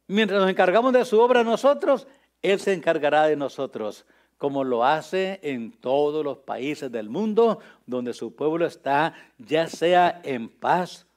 Mientras 0.07 0.41
nos 0.41 0.49
encargamos 0.49 0.93
de 0.93 1.05
su 1.05 1.19
obra 1.19 1.43
nosotros, 1.43 2.07
Él 2.41 2.59
se 2.59 2.73
encargará 2.73 3.25
de 3.27 3.35
nosotros, 3.35 4.05
como 4.43 4.65
lo 4.65 4.83
hace 4.83 5.39
en 5.41 5.71
todos 5.71 6.21
los 6.21 6.39
países 6.39 6.91
del 6.91 7.07
mundo 7.07 7.59
donde 7.85 8.13
su 8.13 8.35
pueblo 8.35 8.65
está, 8.65 9.15
ya 9.37 9.67
sea 9.67 10.19
en 10.21 10.49
paz 10.49 11.07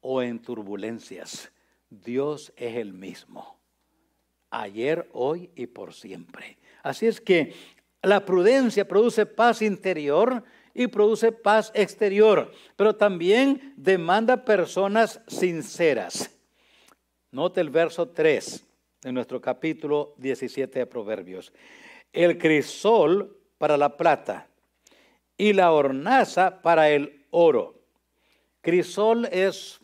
o 0.00 0.22
en 0.22 0.38
turbulencias. 0.38 1.50
Dios 1.90 2.52
es 2.56 2.76
el 2.76 2.92
mismo, 2.92 3.58
ayer, 4.50 5.08
hoy 5.14 5.50
y 5.56 5.66
por 5.66 5.94
siempre. 5.94 6.58
Así 6.84 7.08
es 7.08 7.20
que 7.20 7.54
la 8.02 8.24
prudencia 8.24 8.86
produce 8.86 9.26
paz 9.26 9.62
interior 9.62 10.44
y 10.72 10.86
produce 10.86 11.32
paz 11.32 11.72
exterior, 11.74 12.52
pero 12.76 12.94
también 12.94 13.74
demanda 13.76 14.44
personas 14.44 15.20
sinceras. 15.26 16.30
Note 17.32 17.60
el 17.60 17.70
verso 17.70 18.10
3 18.10 18.64
de 19.02 19.10
nuestro 19.10 19.40
capítulo 19.40 20.14
17 20.18 20.78
de 20.78 20.86
Proverbios. 20.86 21.52
El 22.12 22.38
crisol 22.38 23.36
para 23.58 23.76
la 23.76 23.96
plata 23.96 24.48
y 25.36 25.52
la 25.52 25.72
hornaza 25.72 26.62
para 26.62 26.90
el 26.90 27.26
oro. 27.30 27.74
Crisol 28.60 29.26
es 29.26 29.80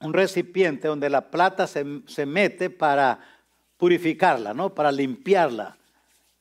un 0.00 0.12
recipiente 0.12 0.88
donde 0.88 1.10
la 1.10 1.30
plata 1.30 1.66
se, 1.66 1.84
se 2.06 2.26
mete 2.26 2.70
para 2.70 3.20
purificarla, 3.76 4.54
¿no? 4.54 4.74
Para 4.74 4.92
limpiarla 4.92 5.76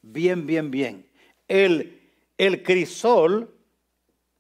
bien, 0.02 0.46
bien, 0.46 0.72
bien. 0.72 1.08
El, 1.48 2.00
el 2.38 2.64
crisol 2.64 3.54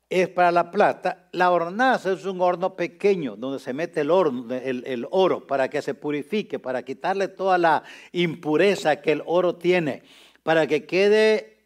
es 0.09 0.27
para 0.27 0.51
la 0.51 0.71
plata, 0.71 1.29
la 1.31 1.51
hornaza 1.51 2.11
es 2.11 2.25
un 2.25 2.41
horno 2.41 2.75
pequeño 2.75 3.37
donde 3.37 3.59
se 3.59 3.73
mete 3.73 4.01
el, 4.01 4.83
el, 4.85 5.07
oro 5.09 5.47
para 5.47 5.69
que 5.69 5.81
se 5.81 5.93
purifique, 5.93 6.59
para 6.59 6.83
quitarle 6.83 7.29
toda 7.29 7.57
la 7.57 7.83
impureza 8.11 8.97
que 8.97 9.13
el 9.13 9.23
oro 9.25 9.55
tiene, 9.55 10.03
para 10.43 10.67
que 10.67 10.85
quede 10.85 11.57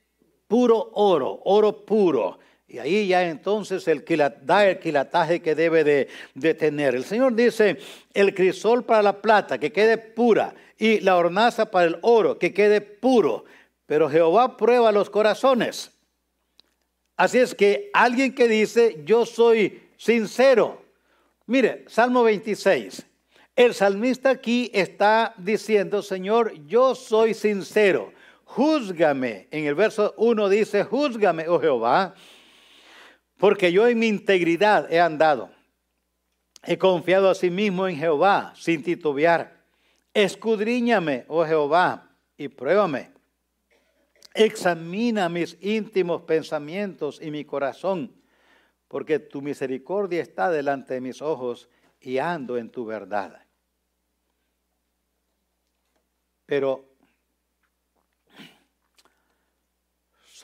puro 0.47 0.91
oro, 0.93 1.41
oro 1.45 1.85
puro. 1.85 2.39
Y 2.67 2.79
ahí 2.79 3.07
ya 3.07 3.27
entonces 3.27 3.87
el 3.87 4.03
da 4.41 4.67
el 4.67 4.79
quilataje 4.79 5.41
que 5.41 5.55
debe 5.55 5.83
de, 5.83 6.07
de, 6.33 6.53
tener. 6.53 6.95
El 6.95 7.05
Señor 7.05 7.35
dice, 7.35 7.77
el 8.13 8.33
crisol 8.33 8.83
para 8.83 9.03
la 9.03 9.21
plata, 9.21 9.59
que 9.59 9.71
quede 9.71 9.97
pura, 9.97 10.53
y 10.77 10.99
la 10.99 11.15
hornaza 11.15 11.69
para 11.69 11.87
el 11.87 11.99
oro, 12.01 12.37
que 12.37 12.53
quede 12.53 12.81
puro. 12.81 13.45
Pero 13.85 14.09
Jehová 14.09 14.57
prueba 14.57 14.91
los 14.91 15.09
corazones. 15.09 15.91
Así 17.17 17.37
es 17.37 17.55
que 17.55 17.89
alguien 17.93 18.33
que 18.33 18.47
dice, 18.47 19.01
yo 19.05 19.25
soy 19.25 19.83
sincero. 19.95 20.83
Mire, 21.45 21.85
Salmo 21.87 22.23
26. 22.23 23.05
El 23.55 23.73
salmista 23.73 24.31
aquí 24.31 24.69
está 24.73 25.33
diciendo, 25.37 26.01
Señor, 26.01 26.53
yo 26.67 26.93
soy 26.93 27.33
sincero. 27.33 28.11
Júzgame. 28.45 29.47
En 29.51 29.65
el 29.65 29.75
verso 29.75 30.13
1 30.17 30.49
dice, 30.49 30.83
júzgame, 30.83 31.47
oh 31.47 31.59
Jehová, 31.59 32.15
porque 33.37 33.71
yo 33.71 33.87
en 33.87 33.99
mi 33.99 34.07
integridad 34.07 34.91
he 34.91 34.99
andado. 34.99 35.51
He 36.63 36.77
confiado 36.77 37.29
a 37.29 37.35
sí 37.35 37.49
mismo 37.49 37.87
en 37.87 37.97
Jehová 37.97 38.53
sin 38.55 38.81
titubear. 38.81 39.65
Escudriñame, 40.13 41.25
oh 41.27 41.45
Jehová, 41.45 42.09
y 42.37 42.47
pruébame 42.47 43.15
Examina 44.35 45.29
mis 45.29 45.57
íntimos 45.61 46.23
pensamientos 46.23 47.21
y 47.21 47.31
mi 47.31 47.45
corazón, 47.45 48.21
porque 48.89 49.17
tu 49.17 49.41
misericordia 49.41 50.21
está 50.21 50.51
delante 50.51 50.95
de 50.95 50.99
mis 50.99 51.21
ojos 51.21 51.69
y 52.01 52.17
ando 52.17 52.57
en 52.57 52.69
tu 52.69 52.85
verdad. 52.85 53.45
Pero 56.45 56.94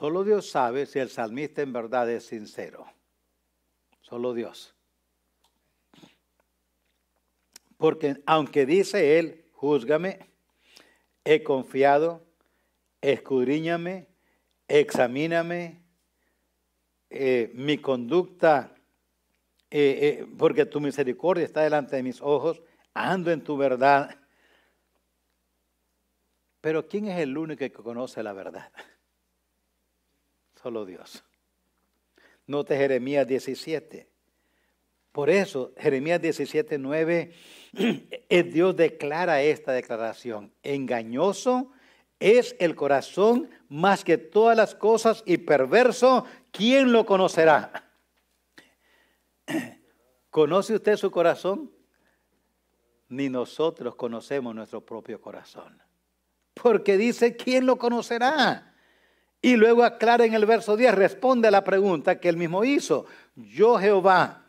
solo 0.01 0.23
Dios 0.23 0.49
sabe 0.49 0.87
si 0.87 0.97
el 0.97 1.11
salmista 1.11 1.61
en 1.61 1.73
verdad 1.73 2.09
es 2.09 2.25
sincero. 2.25 2.87
Solo 4.01 4.33
Dios. 4.33 4.73
Porque 7.77 8.19
aunque 8.25 8.65
dice 8.65 9.19
él, 9.19 9.45
júzgame, 9.51 10.27
he 11.23 11.43
confiado 11.43 12.25
escudriñame 12.99 14.07
examíname 14.67 15.83
eh, 17.11 17.51
mi 17.53 17.77
conducta, 17.77 18.73
eh, 19.69 19.99
eh, 20.01 20.27
porque 20.35 20.65
tu 20.65 20.81
misericordia 20.81 21.45
está 21.45 21.61
delante 21.61 21.95
de 21.95 22.01
mis 22.01 22.21
ojos, 22.21 22.59
ando 22.95 23.29
en 23.29 23.43
tu 23.43 23.55
verdad. 23.55 24.17
Pero 26.59 26.87
¿quién 26.87 27.07
es 27.07 27.19
el 27.19 27.37
único 27.37 27.59
que 27.59 27.71
conoce 27.71 28.23
la 28.23 28.33
verdad? 28.33 28.71
Solo 30.61 30.85
Dios. 30.85 31.23
Note 32.45 32.77
Jeremías 32.77 33.27
17. 33.27 34.07
Por 35.11 35.29
eso, 35.29 35.73
Jeremías 35.77 36.21
17, 36.21 36.77
9, 36.77 37.33
Dios 38.51 38.75
declara 38.75 39.41
esta 39.41 39.73
declaración. 39.73 40.53
Engañoso 40.63 41.71
es 42.19 42.55
el 42.59 42.75
corazón 42.75 43.49
más 43.67 44.03
que 44.03 44.17
todas 44.17 44.55
las 44.55 44.75
cosas 44.75 45.23
y 45.25 45.37
perverso, 45.37 46.25
¿quién 46.51 46.91
lo 46.91 47.05
conocerá? 47.05 47.91
¿Conoce 50.29 50.75
usted 50.75 50.95
su 50.95 51.11
corazón? 51.11 51.71
Ni 53.09 53.27
nosotros 53.27 53.95
conocemos 53.95 54.55
nuestro 54.55 54.85
propio 54.85 55.19
corazón. 55.19 55.81
Porque 56.53 56.95
dice, 56.95 57.35
¿quién 57.35 57.65
lo 57.65 57.77
conocerá? 57.77 58.70
Y 59.41 59.55
luego 59.55 59.83
aclara 59.83 60.25
en 60.25 60.33
el 60.33 60.45
verso 60.45 60.77
10, 60.77 60.93
responde 60.93 61.47
a 61.47 61.51
la 61.51 61.63
pregunta 61.63 62.19
que 62.19 62.29
él 62.29 62.37
mismo 62.37 62.63
hizo. 62.63 63.05
Yo 63.35 63.79
Jehová, 63.79 64.45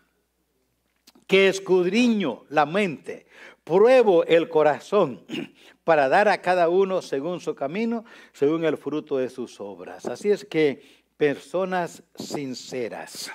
que 1.26 1.48
escudriño 1.48 2.44
la 2.50 2.66
mente, 2.66 3.26
pruebo 3.64 4.24
el 4.24 4.50
corazón 4.50 5.24
para 5.84 6.08
dar 6.08 6.28
a 6.28 6.42
cada 6.42 6.68
uno 6.68 7.00
según 7.00 7.40
su 7.40 7.54
camino, 7.54 8.04
según 8.32 8.64
el 8.64 8.76
fruto 8.76 9.16
de 9.16 9.30
sus 9.30 9.60
obras. 9.60 10.04
Así 10.06 10.30
es 10.30 10.44
que 10.44 10.82
personas 11.16 12.02
sinceras 12.14 13.32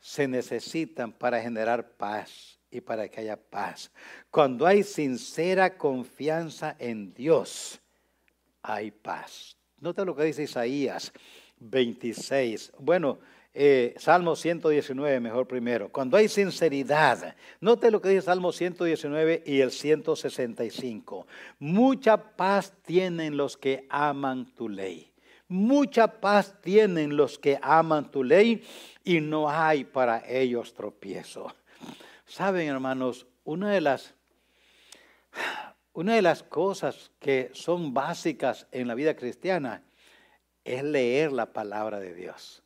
se 0.00 0.26
necesitan 0.26 1.12
para 1.12 1.42
generar 1.42 1.96
paz 1.96 2.58
y 2.70 2.80
para 2.80 3.08
que 3.08 3.20
haya 3.20 3.36
paz. 3.36 3.92
Cuando 4.30 4.66
hay 4.66 4.82
sincera 4.82 5.76
confianza 5.76 6.74
en 6.78 7.12
Dios, 7.12 7.81
hay 8.62 8.90
paz. 8.90 9.56
Nota 9.80 10.04
lo 10.04 10.14
que 10.14 10.24
dice 10.24 10.44
Isaías 10.44 11.12
26. 11.58 12.72
Bueno, 12.78 13.18
eh, 13.54 13.94
Salmo 13.98 14.34
119, 14.34 15.20
mejor 15.20 15.46
primero. 15.46 15.90
Cuando 15.90 16.16
hay 16.16 16.28
sinceridad, 16.28 17.36
note 17.60 17.90
lo 17.90 18.00
que 18.00 18.08
dice 18.08 18.22
Salmo 18.22 18.52
119 18.52 19.42
y 19.44 19.60
el 19.60 19.70
165. 19.70 21.26
Mucha 21.58 22.16
paz 22.36 22.72
tienen 22.84 23.36
los 23.36 23.56
que 23.56 23.86
aman 23.90 24.46
tu 24.54 24.68
ley. 24.68 25.12
Mucha 25.48 26.20
paz 26.20 26.54
tienen 26.62 27.14
los 27.14 27.38
que 27.38 27.58
aman 27.60 28.10
tu 28.10 28.24
ley 28.24 28.64
y 29.04 29.20
no 29.20 29.50
hay 29.50 29.84
para 29.84 30.26
ellos 30.26 30.72
tropiezo. 30.72 31.54
Saben, 32.24 32.68
hermanos, 32.68 33.26
una 33.44 33.70
de 33.70 33.82
las 33.82 34.14
una 35.92 36.14
de 36.14 36.22
las 36.22 36.42
cosas 36.42 37.10
que 37.18 37.50
son 37.52 37.94
básicas 37.94 38.66
en 38.72 38.88
la 38.88 38.94
vida 38.94 39.14
cristiana 39.14 39.82
es 40.64 40.82
leer 40.82 41.32
la 41.32 41.52
palabra 41.52 42.00
de 42.00 42.14
Dios 42.14 42.62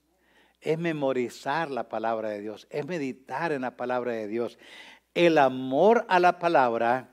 es 0.66 0.78
memorizar 0.78 1.70
la 1.70 1.88
palabra 1.88 2.30
de 2.30 2.40
Dios, 2.40 2.66
es 2.70 2.86
meditar 2.86 3.52
en 3.52 3.62
la 3.62 3.76
palabra 3.76 4.12
de 4.12 4.26
Dios. 4.26 4.58
El 5.14 5.38
amor 5.38 6.04
a 6.08 6.18
la 6.18 6.38
palabra 6.38 7.12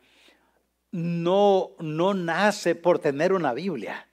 no, 0.92 1.72
no 1.80 2.14
nace 2.14 2.76
por 2.76 3.00
tener 3.00 3.32
una 3.32 3.54
Biblia. 3.54 4.08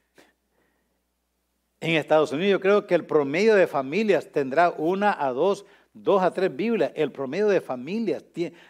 En 1.80 1.96
Estados 1.96 2.30
Unidos 2.32 2.50
yo 2.50 2.60
creo 2.60 2.86
que 2.86 2.94
el 2.94 3.06
promedio 3.06 3.54
de 3.54 3.66
familias 3.66 4.30
tendrá 4.30 4.70
una 4.70 5.16
a 5.18 5.32
dos, 5.32 5.64
dos 5.94 6.22
a 6.22 6.30
tres 6.32 6.54
Biblias. 6.54 6.92
El 6.94 7.10
promedio 7.10 7.48
de 7.48 7.62
familias, 7.62 8.22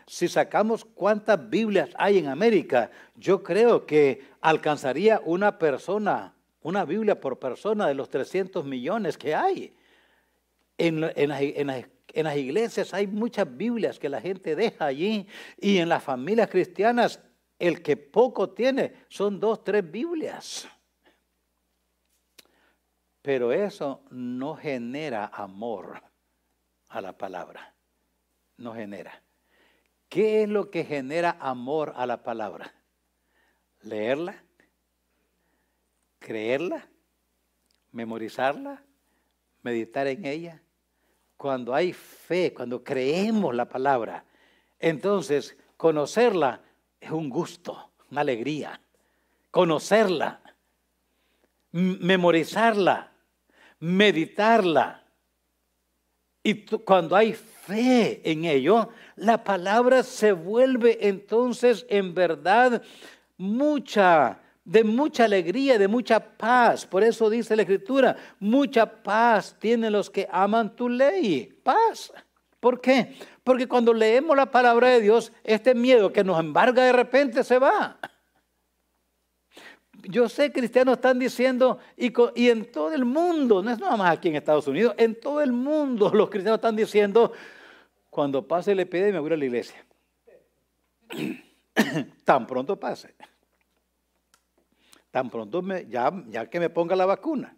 si 0.07 0.29
sacamos 0.29 0.85
cuántas 0.85 1.51
Biblias 1.51 1.91
hay 1.97 2.19
en 2.19 2.29
América, 2.29 2.91
yo 3.17 3.43
creo 3.43 3.85
que 3.85 4.23
alcanzaría 4.41 5.21
una 5.25 5.59
persona, 5.59 6.35
una 6.63 6.85
Biblia 6.85 7.21
por 7.21 7.41
persona 7.41 7.89
de 7.89 7.95
los 7.95 8.09
300 8.09 8.65
millones 8.65 9.19
que 9.19 9.35
hay. 9.35 9.75
En, 10.79 11.01
las, 11.01 12.37
iglesias 12.37 12.95
hay 12.95 13.09
muchas 13.09 13.57
Biblias 13.57 13.99
que 13.99 14.09
la 14.09 14.21
gente 14.21 14.55
deja 14.55 14.87
allí 14.87 15.27
y 15.59 15.79
en 15.79 15.89
las 15.89 16.03
familias 16.03 16.49
cristianas 16.49 17.21
el 17.59 17.83
que 17.83 17.97
poco 17.97 18.51
tiene 18.51 18.95
son 19.09 19.41
dos, 19.41 19.65
tres 19.65 19.89
Biblias. 19.91 20.69
Pero 23.23 23.53
eso 23.53 24.03
no 24.11 24.57
genera 24.57 25.27
amor 25.27 26.03
a 26.89 27.01
la 27.01 27.17
palabra. 27.17 27.75
No 28.57 28.75
genera. 28.75 29.23
¿Qué 30.09 30.43
es 30.43 30.49
lo 30.49 30.71
que 30.71 30.85
genera 30.85 31.37
amor 31.41 31.93
a 31.97 32.07
la 32.07 32.23
palabra? 32.23 32.73
Leerla, 33.83 34.43
creerla, 36.19 36.89
memorizarla, 37.93 38.83
meditar 39.63 40.07
en 40.07 40.25
ella 40.25 40.63
cuando 41.41 41.75
hay 41.75 41.95
fe, 41.95 42.53
cuando 42.53 42.85
creemos 42.85 43.55
la 43.55 43.67
palabra, 43.67 44.27
entonces 44.79 45.57
conocerla 45.79 46.61
es 47.01 47.11
un 47.11 47.31
gusto, 47.31 47.93
una 48.11 48.21
alegría. 48.21 48.79
Conocerla, 49.51 50.43
memorizarla, 51.73 53.10
meditarla. 53.81 55.05
Y 56.43 56.65
cuando 56.65 57.17
hay 57.17 57.35
fe 57.35 58.23
en 58.25 58.45
ello, 58.45 58.89
la 59.17 59.45
palabra 59.45 60.03
se 60.03 60.33
vuelve 60.33 61.09
entonces 61.09 61.85
en 61.89 62.15
verdad 62.15 62.83
mucha 63.37 64.41
de 64.65 64.85
mucha 64.85 65.25
alegría, 65.25 65.79
de 65.79 65.89
mucha 65.89 66.21
paz. 66.21 66.87
Por 66.87 67.03
eso 67.03 67.29
dice 67.29 67.57
la 67.57 67.63
Escritura, 67.63 68.17
mucha 68.39 69.03
paz 69.03 69.57
tienen 69.59 69.93
los 69.93 70.09
que 70.09 70.29
aman 70.31 70.77
tu 70.77 70.89
ley. 70.89 71.53
Paz. 71.63 72.13
¿Por 72.61 72.81
qué? 72.81 73.17
Porque 73.43 73.67
cuando 73.67 73.93
leemos 73.93 74.37
la 74.37 74.51
palabra 74.51 74.91
de 74.91 75.01
Dios, 75.01 75.33
este 75.43 75.75
miedo 75.75 76.13
que 76.13 76.23
nos 76.23 76.39
embarga 76.39 76.85
de 76.85 76.93
repente 76.93 77.43
se 77.43 77.59
va. 77.59 77.99
Yo 80.05 80.29
sé, 80.29 80.53
cristianos 80.53 80.95
están 80.95 81.19
diciendo, 81.19 81.79
y, 81.97 82.13
en 82.49 82.71
todo 82.71 82.93
el 82.93 83.05
mundo, 83.05 83.63
no 83.63 83.71
es 83.71 83.79
nada 83.79 83.97
más 83.97 84.17
aquí 84.17 84.29
en 84.29 84.37
Estados 84.37 84.67
Unidos, 84.67 84.95
en 84.97 85.19
todo 85.19 85.41
el 85.41 85.53
mundo 85.53 86.11
los 86.15 86.31
cristianos 86.31 86.59
están 86.59 86.77
diciendo, 86.77 87.33
cuando 88.09 88.47
pase 88.47 88.75
la 88.75 88.83
epidemia 88.83 89.21
voy 89.21 89.33
a 89.33 89.37
la 89.37 89.45
iglesia. 89.45 89.85
Tan 92.25 92.47
pronto 92.47 92.79
pase 92.79 93.15
tan 95.11 95.29
pronto 95.31 95.63
me, 95.63 95.87
ya, 95.87 96.11
que 96.49 96.61
me 96.61 96.71
ponga 96.71 96.97
la 96.97 97.07
vacuna. 97.07 97.57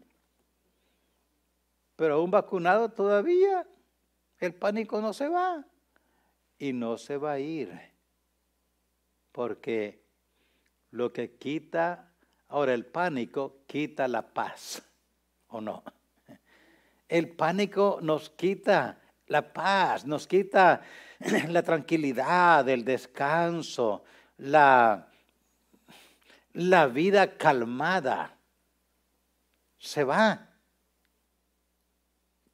Pero 1.96 2.22
un 2.22 2.31
vacunado 2.31 2.90
todavía 2.90 3.66
el 4.38 4.55
pánico 4.55 5.00
no 5.00 5.12
se 5.12 5.28
va 5.28 5.64
y 6.59 6.72
no 6.72 6.96
se 6.96 7.16
va 7.16 7.33
a 7.33 7.38
ir. 7.38 7.70
Porque 9.31 10.02
lo 10.90 11.12
que 11.12 11.37
quita, 11.37 12.12
ahora 12.52 12.74
el 12.74 12.84
pánico 12.84 13.62
quita 13.66 14.06
la 14.06 14.22
paz, 14.22 14.82
¿o 15.48 15.60
no? 15.60 15.82
El 17.08 17.30
pánico 17.30 17.98
nos 18.02 18.28
quita 18.28 19.00
la 19.26 19.52
paz, 19.52 20.04
nos 20.04 20.26
quita 20.26 20.82
la 21.48 21.62
tranquilidad, 21.62 22.68
el 22.68 22.84
descanso, 22.84 24.04
la, 24.36 25.08
la 26.52 26.86
vida 26.88 27.38
calmada 27.38 28.36
se 29.78 30.04
va. 30.04 30.50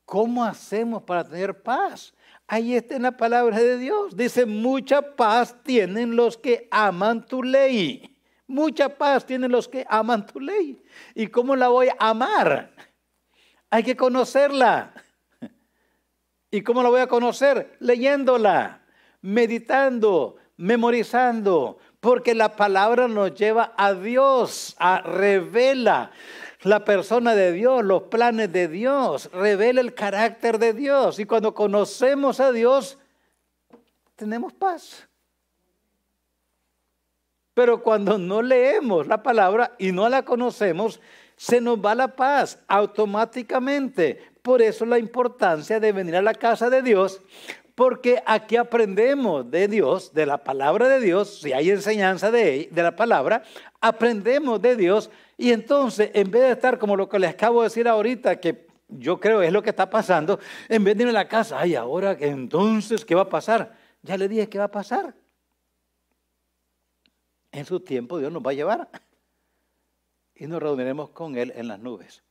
¿Cómo 0.05 0.45
hacemos 0.45 1.03
para 1.03 1.25
tener 1.25 1.61
paz? 1.61 2.15
Ahí 2.47 2.75
está 2.77 2.95
en 2.95 3.03
la 3.03 3.17
palabra 3.17 3.59
de 3.59 3.77
Dios. 3.77 4.17
Dice, 4.17 4.47
mucha 4.47 5.17
paz 5.17 5.57
tienen 5.65 6.15
los 6.15 6.39
que 6.39 6.69
aman 6.71 7.27
tu 7.27 7.43
ley. 7.43 8.18
Mucha 8.49 8.89
paz 8.89 9.25
tienen 9.25 9.53
los 9.53 9.69
que 9.69 9.87
aman 9.89 10.27
tu 10.27 10.41
ley. 10.41 10.83
¿Y 11.15 11.29
cómo 11.29 11.55
la 11.55 11.69
voy 11.69 11.89
a 11.89 12.11
amar? 12.11 12.73
Hay 13.71 13.85
que 13.85 13.97
conocerla. 13.97 14.93
¿Y 16.51 16.63
cómo 16.63 16.83
la 16.83 16.89
voy 16.89 17.01
a 17.01 17.07
conocer? 17.07 17.77
Leyéndola, 17.79 18.81
meditando, 19.21 20.37
memorizando, 20.57 21.79
porque 22.01 22.35
la 22.35 22.57
palabra 22.57 23.07
nos 23.07 23.35
lleva 23.35 23.75
a 23.77 23.93
Dios, 23.93 24.75
a 24.79 25.03
revela 25.03 26.11
la 26.63 26.85
persona 26.85 27.35
de 27.35 27.53
Dios, 27.53 27.85
los 27.85 28.05
planes 28.05 28.53
de 28.53 28.69
Dios, 28.69 29.31
revela 29.33 29.81
el 29.81 29.95
carácter 29.95 30.59
de 30.59 30.73
Dios. 30.73 31.19
Y 31.19 31.25
cuando 31.25 31.55
conocemos 31.55 32.41
a 32.41 32.51
Dios, 32.51 32.99
tenemos 34.17 34.53
paz. 34.53 35.08
Pero 37.59 37.83
cuando 37.83 38.19
no 38.19 38.41
leemos 38.41 39.09
la 39.09 39.21
palabra 39.21 39.73
y 39.79 39.91
no 39.91 40.09
la 40.09 40.25
conocemos, 40.25 41.01
se 41.35 41.61
nos 41.61 41.85
va 41.85 41.93
la 41.97 42.15
paz 42.15 42.61
automáticamente. 42.69 44.23
Por 44.43 44.63
eso 44.63 44.87
la 44.87 44.97
importancia 44.97 45.81
de 45.81 45.91
venir 45.91 46.15
a 46.15 46.23
la 46.23 46.35
casa 46.35 46.71
de 46.71 46.83
Dios, 46.83 47.21
porque 47.75 48.23
aquí 48.25 48.55
aprendemos 48.55 49.51
de 49.51 49.67
Dios, 49.67 50.15
de 50.15 50.25
la 50.25 50.39
palabra 50.39 50.89
de 50.89 51.01
Dios, 51.01 51.41
si 51.41 51.53
hay 51.53 51.71
enseñanza 51.71 52.31
de, 52.31 52.69
de 52.71 52.83
la 52.85 52.95
palabra, 52.95 53.43
aprendemos 53.81 54.63
de 54.63 54.77
Dios 54.77 55.11
y 55.37 55.51
entonces 55.51 56.13
en 56.15 56.31
vez 56.31 56.43
de 56.43 56.53
estar 56.53 56.79
como 56.79 56.95
lo 56.95 57.09
que 57.09 57.19
les 57.19 57.31
acabo 57.31 57.63
de 57.63 57.71
decir 57.71 57.89
ahorita, 57.89 58.39
que 58.39 58.69
yo 58.87 59.19
creo 59.19 59.43
es 59.43 59.53
lo 59.53 59.65
que 59.65 59.71
está 59.71 59.91
pasando, 59.91 60.39
en 60.69 60.85
vez 60.85 60.97
de 60.97 61.03
ir 61.03 61.09
a 61.09 61.13
la 61.13 61.27
casa, 61.27 61.59
ay, 61.59 61.75
ahora 61.75 62.17
entonces, 62.21 63.05
¿qué 63.05 63.17
va 63.17 63.23
a 63.23 63.29
pasar? 63.29 63.75
Ya 64.05 64.17
le 64.17 64.29
dije 64.29 64.49
qué 64.49 64.59
va 64.59 64.67
a 64.67 64.71
pasar. 64.71 65.13
En 67.53 67.65
su 67.65 67.81
tiempo 67.81 68.19
Dios 68.19 68.33
nos 68.33 68.43
va 68.43 68.51
a 68.51 68.55
llevar 68.55 68.89
y 70.35 70.47
nos 70.47 70.63
reuniremos 70.63 71.11
con 71.11 71.37
Él 71.37 71.53
en 71.57 71.69
las 71.69 71.81
nubes. 71.81 72.23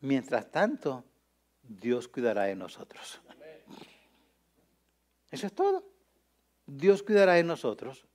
Mientras 0.00 0.50
tanto, 0.50 1.04
Dios 1.62 2.08
cuidará 2.08 2.44
de 2.44 2.56
nosotros. 2.56 3.20
Eso 5.30 5.46
es 5.46 5.52
todo. 5.52 5.84
Dios 6.66 7.02
cuidará 7.02 7.34
de 7.34 7.44
nosotros. 7.44 8.06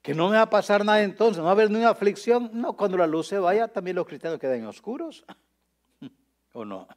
Que 0.00 0.14
no 0.14 0.28
me 0.28 0.36
va 0.36 0.42
a 0.42 0.50
pasar 0.50 0.84
nada 0.84 1.02
entonces, 1.02 1.38
no 1.38 1.44
va 1.44 1.50
a 1.50 1.52
haber 1.52 1.70
ninguna 1.70 1.90
aflicción. 1.90 2.50
No, 2.52 2.76
cuando 2.76 2.96
la 2.96 3.06
luz 3.06 3.28
se 3.28 3.38
vaya, 3.38 3.68
también 3.68 3.96
los 3.96 4.06
cristianos 4.06 4.38
quedan 4.38 4.66
oscuros. 4.66 5.24
¿O 6.52 6.64
no? 6.64 6.88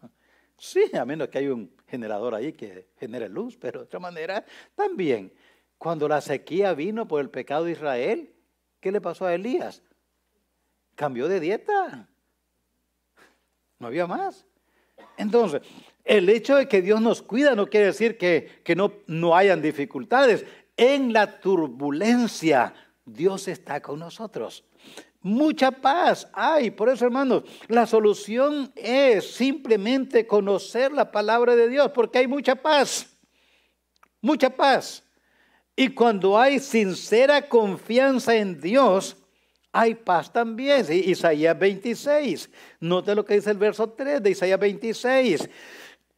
Sí, 0.57 0.89
a 0.97 1.05
menos 1.05 1.27
que 1.27 1.37
haya 1.37 1.53
un 1.53 1.71
generador 1.87 2.33
ahí 2.33 2.53
que 2.53 2.89
genere 2.97 3.29
luz, 3.29 3.57
pero 3.57 3.81
de 3.81 3.85
otra 3.85 3.99
manera 3.99 4.45
también. 4.75 5.31
Cuando 5.77 6.07
la 6.07 6.21
sequía 6.21 6.73
vino 6.73 7.07
por 7.07 7.21
el 7.21 7.29
pecado 7.29 7.65
de 7.65 7.73
Israel, 7.73 8.34
¿qué 8.85 8.91
le 8.91 9.01
pasó 9.01 9.25
a 9.25 9.33
Elías? 9.33 9.81
Cambió 10.93 11.27
de 11.27 11.39
dieta. 11.39 12.07
No 13.79 13.87
había 13.87 14.05
más. 14.05 14.45
Entonces, 15.17 15.63
el 16.03 16.29
hecho 16.29 16.55
de 16.55 16.67
que 16.67 16.83
Dios 16.83 17.01
nos 17.01 17.23
cuida 17.23 17.55
no 17.55 17.65
quiere 17.65 17.87
decir 17.87 18.15
que, 18.15 18.61
que 18.63 18.75
no, 18.75 18.93
no 19.07 19.35
hayan 19.35 19.59
dificultades. 19.59 20.45
En 20.77 21.13
la 21.13 21.39
turbulencia, 21.39 22.75
Dios 23.03 23.47
está 23.47 23.81
con 23.81 23.97
nosotros. 23.97 24.63
Mucha 25.19 25.71
paz 25.71 26.29
hay. 26.31 26.69
Por 26.69 26.89
eso, 26.89 27.05
hermanos, 27.05 27.41
la 27.67 27.87
solución 27.87 28.71
es 28.75 29.33
simplemente 29.33 30.27
conocer 30.27 30.91
la 30.91 31.09
palabra 31.09 31.55
de 31.55 31.69
Dios, 31.69 31.89
porque 31.91 32.19
hay 32.19 32.27
mucha 32.27 32.53
paz. 32.53 33.17
Mucha 34.21 34.51
paz. 34.51 35.04
Y 35.75 35.89
cuando 35.89 36.39
hay 36.39 36.59
sincera 36.59 37.49
confianza 37.49 38.35
en 38.35 38.61
Dios, 38.61 39.17
hay 39.73 39.93
paz 39.93 40.31
también. 40.31 40.85
Isaías 40.89 41.59
26. 41.59 42.49
Note 42.79 43.13
lo 43.13 43.25
que 43.25 43.35
dice 43.35 43.51
el 43.51 43.57
verso 43.57 43.89
3 43.89 44.23
de 44.23 44.29
Isaías 44.29 44.59
26. 44.59 45.49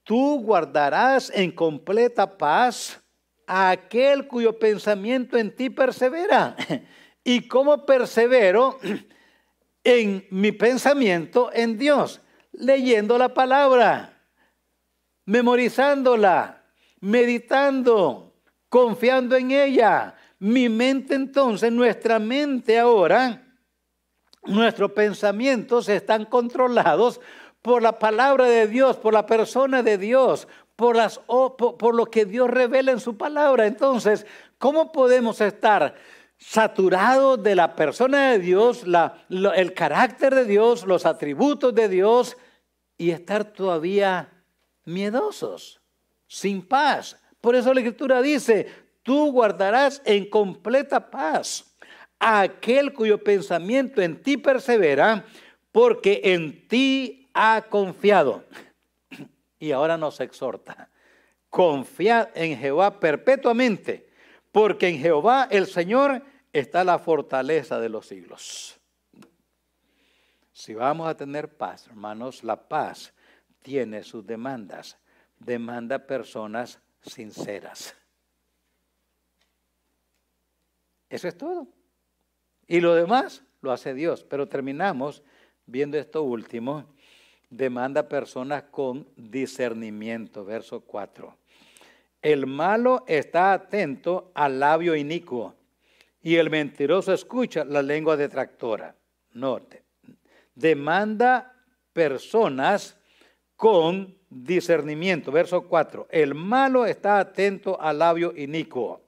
Tú 0.03 0.41
guardarás 0.41 1.31
en 1.33 1.51
completa 1.51 2.37
paz 2.37 3.01
a 3.47 3.71
aquel 3.71 4.27
cuyo 4.27 4.59
pensamiento 4.59 5.37
en 5.37 5.55
ti 5.55 5.71
persevera. 5.71 6.55
¿Y 7.23 7.47
cómo 7.47 7.83
persevero 7.85 8.77
en 9.83 10.27
mi 10.29 10.51
pensamiento 10.51 11.49
en 11.51 11.79
Dios? 11.79 12.21
Leyendo 12.51 13.17
la 13.17 13.33
palabra, 13.33 14.23
memorizándola, 15.25 16.63
meditando, 16.99 18.26
confiando 18.69 19.35
en 19.35 19.51
ella. 19.51 20.15
Mi 20.39 20.69
mente 20.69 21.15
entonces, 21.15 21.71
nuestra 21.71 22.19
mente 22.19 22.77
ahora, 22.79 23.43
nuestros 24.43 24.91
pensamientos 24.91 25.89
están 25.89 26.25
controlados 26.25 27.19
por 27.61 27.81
la 27.81 27.99
palabra 27.99 28.45
de 28.45 28.67
Dios, 28.67 28.97
por 28.97 29.13
la 29.13 29.25
persona 29.25 29.83
de 29.83 29.97
Dios, 29.97 30.47
por, 30.75 30.95
las, 30.95 31.19
por, 31.19 31.95
lo 31.95 32.05
que 32.05 32.25
Dios 32.25 32.49
revela 32.49 32.91
en 32.91 32.99
su 32.99 33.17
palabra. 33.17 33.65
Entonces, 33.65 34.25
¿cómo 34.57 34.91
podemos 34.91 35.41
estar 35.41 35.95
saturados 36.37 37.41
de 37.41 37.55
la 37.55 37.75
persona 37.75 38.31
de 38.31 38.39
Dios, 38.39 38.83
el 39.29 39.73
carácter 39.73 40.35
de 40.35 40.45
Dios, 40.45 40.85
los 40.85 41.05
atributos 41.05 41.73
de 41.73 41.89
Dios 41.89 42.37
y 42.95 43.09
estar 43.09 43.43
todavía 43.43 44.29
miedosos, 44.85 45.81
sin 46.27 46.65
paz? 46.65 47.19
Por 47.41 47.55
eso 47.55 47.73
la 47.73 47.79
Escritura 47.79 48.21
dice, 48.21 48.67
tú 49.03 49.31
guardarás 49.31 50.01
en 50.05 50.29
completa 50.29 51.09
paz 51.09 51.75
a 52.19 52.41
aquel 52.41 52.93
cuyo 52.93 53.23
pensamiento 53.23 54.01
en 54.01 54.21
ti 54.21 54.37
persevera, 54.37 55.25
porque 55.71 56.21
en 56.23 56.67
ti 56.67 57.29
ha 57.33 57.63
confiado. 57.69 58.43
Y 59.59 59.71
ahora 59.71 59.97
nos 59.97 60.19
exhorta, 60.19 60.89
confiad 61.49 62.29
en 62.35 62.57
Jehová 62.59 62.99
perpetuamente, 62.99 64.07
porque 64.51 64.87
en 64.87 64.99
Jehová 64.99 65.47
el 65.49 65.65
Señor 65.65 66.21
está 66.53 66.83
la 66.83 66.99
fortaleza 66.99 67.79
de 67.79 67.89
los 67.89 68.05
siglos. 68.05 68.79
Si 70.53 70.73
vamos 70.73 71.07
a 71.07 71.15
tener 71.15 71.55
paz, 71.55 71.87
hermanos, 71.87 72.43
la 72.43 72.67
paz 72.67 73.13
tiene 73.61 74.03
sus 74.03 74.25
demandas. 74.25 74.97
Demanda 75.39 75.99
personas 75.99 76.79
sinceras. 77.01 77.95
Eso 81.09 81.27
es 81.27 81.37
todo. 81.37 81.67
Y 82.67 82.81
lo 82.81 82.93
demás 82.95 83.43
lo 83.61 83.71
hace 83.71 83.93
Dios. 83.93 84.23
Pero 84.23 84.47
terminamos 84.47 85.23
viendo 85.65 85.97
esto 85.97 86.23
último. 86.23 86.85
Demanda 87.49 88.09
personas 88.09 88.63
con 88.63 89.07
discernimiento. 89.15 90.43
Verso 90.43 90.81
4. 90.81 91.37
El 92.21 92.45
malo 92.45 93.05
está 93.07 93.53
atento 93.53 94.31
al 94.33 94.59
labio 94.59 94.95
inicuo 94.95 95.55
y 96.21 96.35
el 96.35 96.49
mentiroso 96.49 97.13
escucha 97.13 97.63
la 97.63 97.81
lengua 97.81 98.17
detractora. 98.17 98.95
Norte. 99.31 99.83
Demanda 100.55 101.53
personas 101.93 102.97
con 103.55 104.16
discernimiento. 104.29 105.31
Verso 105.31 105.63
4. 105.63 106.07
El 106.11 106.35
malo 106.35 106.85
está 106.85 107.19
atento 107.19 107.79
al 107.81 107.99
labio 107.99 108.33
inicuo. 108.35 109.01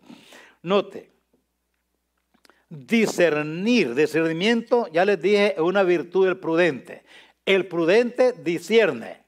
Note, 0.61 1.09
discernir, 2.69 3.95
discernimiento, 3.95 4.87
ya 4.91 5.05
les 5.05 5.21
dije, 5.21 5.53
es 5.53 5.59
una 5.59 5.83
virtud 5.83 6.25
del 6.25 6.37
prudente. 6.37 7.03
El 7.45 7.67
prudente 7.67 8.33
discierne. 8.33 9.23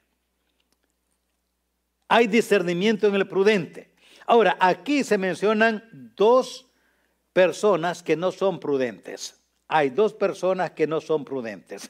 Hay 2.08 2.28
discernimiento 2.28 3.08
en 3.08 3.16
el 3.16 3.28
prudente. 3.28 3.92
Ahora, 4.28 4.58
aquí 4.60 5.04
se 5.04 5.18
mencionan 5.18 6.12
dos 6.16 6.68
personas 7.34 8.04
que 8.04 8.16
no 8.16 8.32
son 8.32 8.60
prudentes. 8.60 9.42
Hay 9.68 9.90
dos 9.90 10.14
personas 10.14 10.72
que 10.72 10.88
no 10.88 11.00
son 11.00 11.24
prudentes. 11.24 11.90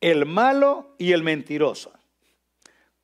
El 0.00 0.26
malo 0.26 0.94
y 0.98 1.12
el 1.12 1.22
mentiroso. 1.22 1.92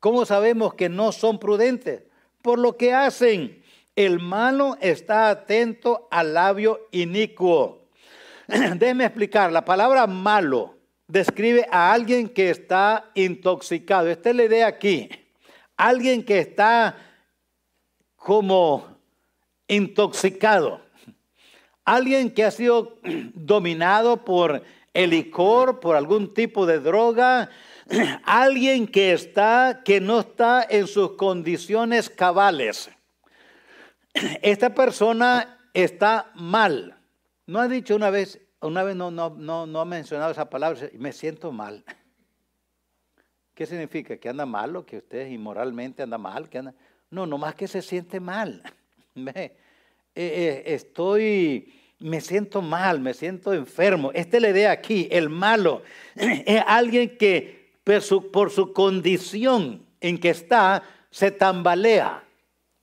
¿Cómo 0.01 0.25
sabemos 0.25 0.73
que 0.73 0.89
no 0.89 1.11
son 1.11 1.37
prudentes? 1.37 2.01
Por 2.41 2.57
lo 2.57 2.75
que 2.75 2.91
hacen. 2.91 3.63
El 3.95 4.19
malo 4.19 4.75
está 4.81 5.29
atento 5.29 6.07
al 6.09 6.33
labio 6.33 6.87
inicuo. 6.91 7.87
Déjeme 8.47 9.05
explicar, 9.05 9.51
la 9.51 9.63
palabra 9.63 10.07
malo 10.07 10.75
describe 11.07 11.67
a 11.69 11.93
alguien 11.93 12.29
que 12.29 12.49
está 12.49 13.11
intoxicado. 13.13 14.09
Esta 14.09 14.31
es 14.31 14.35
la 14.37 14.45
idea 14.45 14.67
aquí. 14.67 15.07
Alguien 15.77 16.23
que 16.23 16.39
está 16.39 16.97
como 18.15 18.97
intoxicado. 19.67 20.81
Alguien 21.85 22.33
que 22.33 22.43
ha 22.43 22.49
sido 22.49 22.97
dominado 23.35 24.25
por 24.25 24.63
el 24.95 25.11
licor, 25.11 25.79
por 25.79 25.95
algún 25.95 26.33
tipo 26.33 26.65
de 26.65 26.79
droga. 26.79 27.51
Alguien 28.23 28.87
que 28.87 29.13
está, 29.13 29.81
que 29.83 29.99
no 29.99 30.21
está 30.21 30.65
en 30.69 30.87
sus 30.87 31.13
condiciones 31.13 32.09
cabales 32.09 32.89
esta 34.41 34.73
persona 34.73 35.57
está 35.73 36.31
mal. 36.35 36.97
No 37.47 37.59
ha 37.59 37.67
dicho 37.67 37.95
una 37.95 38.09
vez, 38.09 38.39
una 38.61 38.83
vez 38.83 38.95
no, 38.95 39.11
no, 39.11 39.29
no, 39.29 39.65
no 39.65 39.81
ha 39.81 39.85
mencionado 39.85 40.31
esa 40.31 40.49
palabra, 40.49 40.79
me 40.97 41.11
siento 41.13 41.51
mal. 41.51 41.83
¿Qué 43.55 43.65
significa? 43.65 44.17
¿Que 44.17 44.29
anda 44.29 44.45
mal 44.45 44.75
o 44.75 44.85
que 44.85 44.97
usted 44.97 45.27
inmoralmente 45.27 46.03
anda 46.03 46.17
mal? 46.17 46.49
Que 46.49 46.59
anda... 46.59 46.73
No, 47.09 47.25
nomás 47.25 47.55
que 47.55 47.67
se 47.67 47.81
siente 47.81 48.19
mal. 48.19 48.61
Eh, 50.13 50.63
eh, 50.67 50.73
estoy, 50.73 51.73
me 51.99 52.19
siento 52.19 52.61
mal, 52.61 52.99
me 52.99 53.13
siento 53.13 53.53
enfermo. 53.53 54.11
Esta 54.13 54.35
es 54.35 54.43
la 54.43 54.49
idea 54.49 54.71
aquí, 54.71 55.07
el 55.09 55.29
malo. 55.29 55.83
Es 56.15 56.61
alguien 56.67 57.17
que 57.17 57.60
por 57.83 58.51
su 58.51 58.73
condición 58.73 59.85
en 59.99 60.19
que 60.19 60.29
está, 60.29 60.83
se 61.09 61.31
tambalea. 61.31 62.23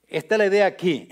Esta 0.07 0.35
es 0.35 0.39
la 0.39 0.45
idea 0.47 0.65
aquí 0.65 1.09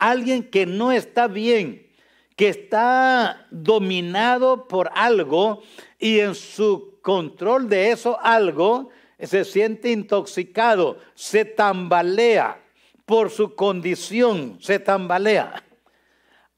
alguien 0.00 0.42
que 0.42 0.66
no 0.66 0.90
está 0.90 1.28
bien, 1.28 1.86
que 2.34 2.48
está 2.48 3.46
dominado 3.50 4.66
por 4.66 4.90
algo 4.94 5.62
y 5.98 6.18
en 6.18 6.34
su 6.34 6.98
control 7.02 7.68
de 7.68 7.92
eso 7.92 8.18
algo 8.20 8.88
se 9.20 9.44
siente 9.44 9.92
intoxicado, 9.92 10.98
se 11.14 11.44
tambalea 11.44 12.64
por 13.04 13.30
su 13.30 13.54
condición, 13.54 14.56
se 14.60 14.78
tambalea. 14.78 15.62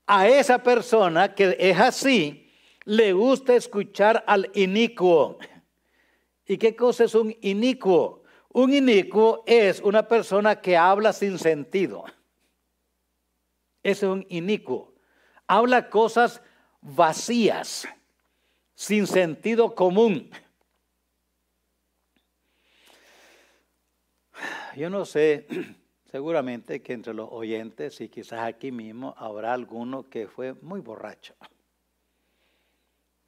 A 0.07 0.29
esa 0.29 0.63
persona 0.63 1.35
que 1.35 1.57
es 1.59 1.79
así, 1.79 2.49
le 2.85 3.13
gusta 3.13 3.57
escuchar 3.57 4.23
al 4.27 4.51
inicuo. 4.55 5.39
¿Y 6.53 6.59
qué 6.59 6.77
cosa 6.77 7.05
es 7.05 7.15
un 7.15 7.35
inicuo? 7.41 8.25
Un 8.51 8.75
inicuo 8.75 9.43
es 9.47 9.81
una 9.81 10.07
persona 10.07 10.61
que 10.61 10.77
habla 10.77 11.15
sin 11.15 11.39
sentido. 11.39 12.05
Ese 13.83 14.05
es 14.05 14.13
un 14.13 14.27
inicuo. 14.29 14.93
Habla 15.47 15.89
cosas 15.89 16.43
vacías, 16.83 17.89
sin 18.75 19.07
sentido 19.07 19.75
común. 19.75 20.31
Yo 24.77 24.91
no 24.91 25.07
sé, 25.07 25.47
seguramente 26.13 26.83
que 26.83 26.93
entre 26.93 27.15
los 27.15 27.31
oyentes 27.33 27.99
y 28.03 28.11
quizás 28.11 28.41
aquí 28.41 28.73
mismo 28.73 29.15
habrá 29.17 29.55
alguno 29.55 30.11
que 30.11 30.29
fue 30.29 30.53
muy 30.61 30.81
borracho. 30.81 31.35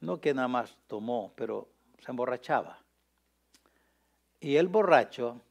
No 0.01 0.21
que 0.21 0.31
nada 0.35 0.47
más 0.47 0.77
tomó, 0.85 1.33
pero 1.35 1.69
se 1.97 2.11
emborrachaba. 2.11 2.84
Y 4.45 4.57
el 4.57 4.67
borracho 4.67 5.41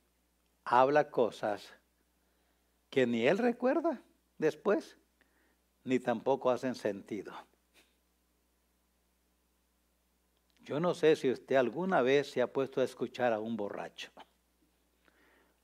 habla 0.65 1.11
cosas 1.11 1.69
que 2.91 3.09
ni 3.09 3.27
él 3.27 3.39
recuerda 3.39 4.01
después, 4.39 4.97
ni 5.83 5.99
tampoco 5.99 6.49
hacen 6.49 6.77
sentido. 6.77 7.35
Yo 10.61 10.79
no 10.79 10.95
sé 10.95 11.17
si 11.17 11.29
usted 11.29 11.57
alguna 11.57 12.03
vez 12.03 12.31
se 12.31 12.41
ha 12.41 12.53
puesto 12.53 12.81
a 12.81 12.85
escuchar 12.85 13.33
a 13.33 13.41
un 13.41 13.57
borracho. 13.57 14.13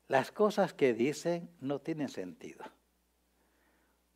Las 0.09 0.33
cosas 0.33 0.75
que 0.75 0.93
dicen 0.93 1.49
no 1.61 1.79
tienen 1.79 2.09
sentido. 2.09 2.65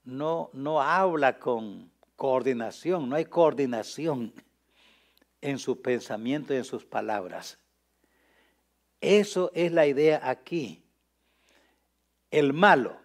No, 0.03 0.51
no 0.53 0.83
habla 0.83 1.39
con 1.39 1.93
coordinación, 2.17 3.09
no 3.09 3.15
hay 3.15 3.27
coordinación 3.27 4.35
en 5.41 5.61
su 5.61 5.81
pensamiento 5.81 6.53
y 6.53 6.57
en 6.57 6.65
sus 6.65 6.85
palabras. 6.85 7.61
Eso 9.05 9.51
es 9.55 9.71
la 9.71 9.87
idea 9.87 10.19
aquí. 10.23 10.83
El 12.31 12.55
malo, 12.55 12.97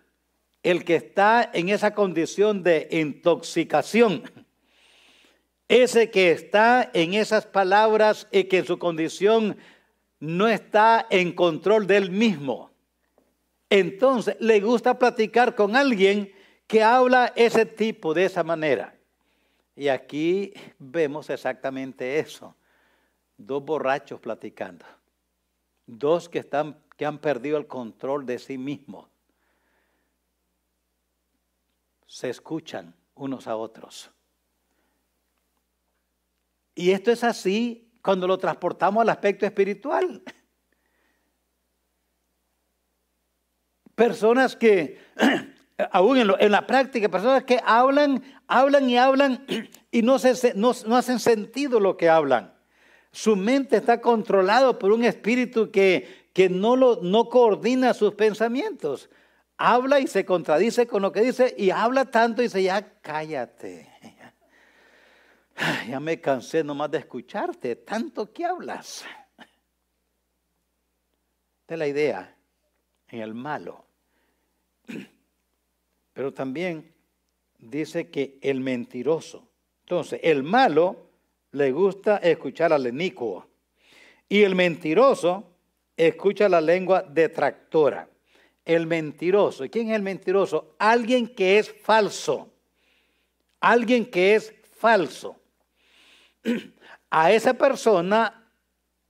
el 0.63 0.85
que 0.85 0.95
está 0.95 1.49
en 1.53 1.67
esa 1.67 1.93
condición 1.93 2.63
de 2.63 2.87
intoxicación, 2.89 4.23
ese 5.67 6.09
que 6.09 6.31
está 6.31 6.89
en 6.93 7.15
esas 7.15 7.45
palabras 7.45 8.29
y 8.31 8.45
que 8.45 8.59
en 8.59 8.65
su 8.65 8.79
condición 8.79 9.57
no 10.21 10.47
está 10.47 11.05
en 11.09 11.33
control 11.33 11.85
del 11.85 12.11
mismo. 12.11 12.71
Entonces 13.69 14.37
le 14.39 14.61
gusta 14.61 14.97
platicar 14.97 15.53
con 15.53 15.75
alguien 15.75 16.31
que 16.65 16.81
habla 16.81 17.33
ese 17.35 17.65
tipo, 17.65 18.13
de 18.13 18.23
esa 18.23 18.45
manera. 18.45 18.95
Y 19.75 19.89
aquí 19.89 20.53
vemos 20.77 21.29
exactamente 21.29 22.19
eso. 22.19 22.55
Dos 23.37 23.65
borrachos 23.65 24.21
platicando. 24.21 24.85
Dos 25.91 26.29
que, 26.29 26.37
están, 26.37 26.77
que 26.97 27.05
han 27.07 27.17
perdido 27.17 27.57
el 27.57 27.65
control 27.65 28.27
de 28.27 28.37
sí 28.37 28.59
mismos. 28.59 29.07
Se 32.05 32.29
escuchan 32.29 32.93
unos 33.15 33.47
a 33.47 33.55
otros. 33.55 34.11
Y 36.75 36.91
esto 36.91 37.11
es 37.11 37.23
así 37.23 37.91
cuando 38.03 38.27
lo 38.27 38.37
transportamos 38.37 39.01
al 39.01 39.09
aspecto 39.09 39.47
espiritual. 39.47 40.21
Personas 43.95 44.55
que 44.55 44.99
aún 45.91 46.17
en, 46.17 46.51
la 46.51 46.67
práctica, 46.67 47.09
personas 47.09 47.43
que 47.45 47.59
hablan, 47.65 48.23
hablan 48.47 48.87
y 48.89 48.97
hablan 48.97 49.43
y 49.91 50.03
no, 50.03 50.19
se, 50.19 50.53
no, 50.53 50.69
hacen 50.69 51.19
sentido 51.19 51.79
lo 51.79 51.97
que 51.97 52.09
hablan. 52.09 52.58
Su 53.11 53.35
mente 53.35 53.77
está 53.77 54.01
controlada 54.01 54.77
por 54.77 54.91
un 54.91 55.03
espíritu 55.03 55.71
que, 55.71 56.29
que 56.33 56.49
no, 56.49 56.75
lo, 56.75 57.01
no 57.01 57.29
coordina 57.29 57.93
sus 57.93 58.13
pensamientos. 58.13 59.09
Habla 59.57 59.99
y 59.99 60.07
se 60.07 60.25
contradice 60.25 60.87
con 60.87 61.01
lo 61.01 61.11
que 61.11 61.21
dice 61.21 61.53
y 61.57 61.71
habla 61.71 62.05
tanto 62.05 62.41
y 62.41 62.45
dice, 62.45 62.63
ya 62.63 62.99
cállate. 63.01 63.89
Ya 65.89 65.99
me 65.99 66.21
cansé 66.21 66.63
nomás 66.63 66.89
de 66.89 66.99
escucharte, 66.99 67.75
tanto 67.75 68.31
que 68.31 68.45
hablas. 68.45 69.03
De 71.67 71.75
la 71.75 71.85
idea 71.85 72.33
en 73.09 73.19
el 73.19 73.33
malo. 73.33 73.85
Pero 76.13 76.33
también 76.33 76.93
dice 77.57 78.09
que 78.09 78.39
el 78.41 78.61
mentiroso. 78.61 79.49
Entonces, 79.81 80.21
el 80.23 80.43
malo 80.43 81.08
le 81.51 81.71
gusta 81.71 82.17
escuchar 82.17 82.73
al 82.73 82.87
inicuo. 82.87 83.47
Y 84.27 84.43
el 84.43 84.55
mentiroso 84.55 85.43
escucha 85.97 86.47
la 86.47 86.61
lengua 86.61 87.01
detractora. 87.01 88.07
El 88.63 88.85
mentiroso. 88.85 89.65
¿Y 89.65 89.69
quién 89.69 89.89
es 89.89 89.95
el 89.95 90.03
mentiroso? 90.03 90.75
Alguien 90.77 91.27
que 91.27 91.57
es 91.57 91.71
falso. 91.71 92.53
Alguien 93.59 94.05
que 94.05 94.35
es 94.35 94.53
falso. 94.77 95.35
A 97.11 97.31
esa 97.31 97.55
persona, 97.55 98.51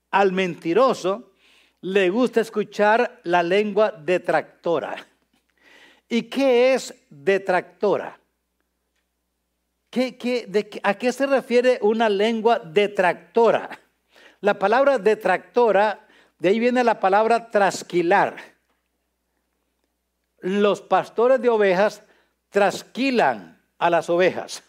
al 0.10 0.32
mentiroso, 0.32 1.34
le 1.82 2.10
gusta 2.10 2.40
escuchar 2.40 3.20
la 3.24 3.44
lengua 3.44 3.92
detractora. 3.92 5.06
¿Y 6.08 6.24
qué 6.24 6.74
es 6.74 6.94
detractora? 7.10 8.19
¿A 10.84 10.94
qué 10.94 11.12
se 11.12 11.26
refiere 11.26 11.80
una 11.82 12.10
lengua 12.10 12.60
detractora? 12.60 13.80
La 14.42 14.58
palabra 14.58 14.98
detractora, 14.98 16.08
de 16.38 16.50
ahí 16.50 16.60
viene 16.60 16.84
la 16.84 17.00
palabra 17.00 17.50
trasquilar. 17.50 18.38
Los 20.40 20.82
pastores 20.82 21.42
de 21.42 21.50
ovejas 21.50 22.04
trasquilan 22.50 23.62
a 23.78 23.90
las 23.90 24.10
ovejas. 24.10 24.64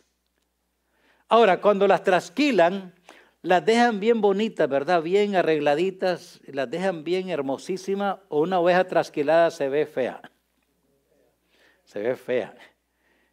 Ahora, 1.28 1.60
cuando 1.60 1.86
las 1.86 2.02
trasquilan, 2.02 2.94
las 3.42 3.64
dejan 3.64 4.00
bien 4.00 4.20
bonitas, 4.20 4.68
¿verdad? 4.68 5.02
Bien 5.02 5.36
arregladitas, 5.36 6.40
las 6.46 6.68
dejan 6.68 7.04
bien 7.04 7.28
hermosísimas, 7.28 8.18
o 8.28 8.40
una 8.40 8.58
oveja 8.58 8.84
trasquilada 8.84 9.50
se 9.50 9.68
ve 9.68 9.86
fea 9.86 10.20
se 11.90 12.00
ve 12.00 12.14
fea. 12.14 12.54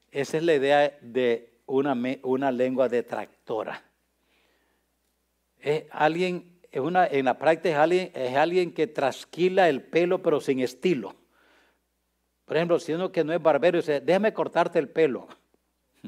Esa 0.09 0.37
es 0.37 0.43
la 0.43 0.55
idea 0.55 0.97
de 1.01 1.56
una, 1.67 1.95
una 2.23 2.51
lengua 2.51 2.89
detractora. 2.89 3.83
Es 5.59 5.85
alguien, 5.91 6.59
una, 6.73 7.07
en 7.07 7.25
la 7.25 7.37
práctica 7.37 7.69
es 7.69 7.75
alguien, 7.75 8.11
es 8.13 8.35
alguien 8.35 8.73
que 8.73 8.87
trasquila 8.87 9.69
el 9.69 9.83
pelo 9.83 10.21
pero 10.21 10.41
sin 10.41 10.59
estilo. 10.59 11.15
Por 12.45 12.57
ejemplo, 12.57 12.79
si 12.79 12.93
uno 12.93 13.11
que 13.11 13.23
no 13.23 13.33
es 13.33 13.41
barbero 13.41 13.77
dice, 13.77 13.99
déjame 13.99 14.33
cortarte 14.33 14.79
el 14.79 14.89
pelo. 14.89 15.27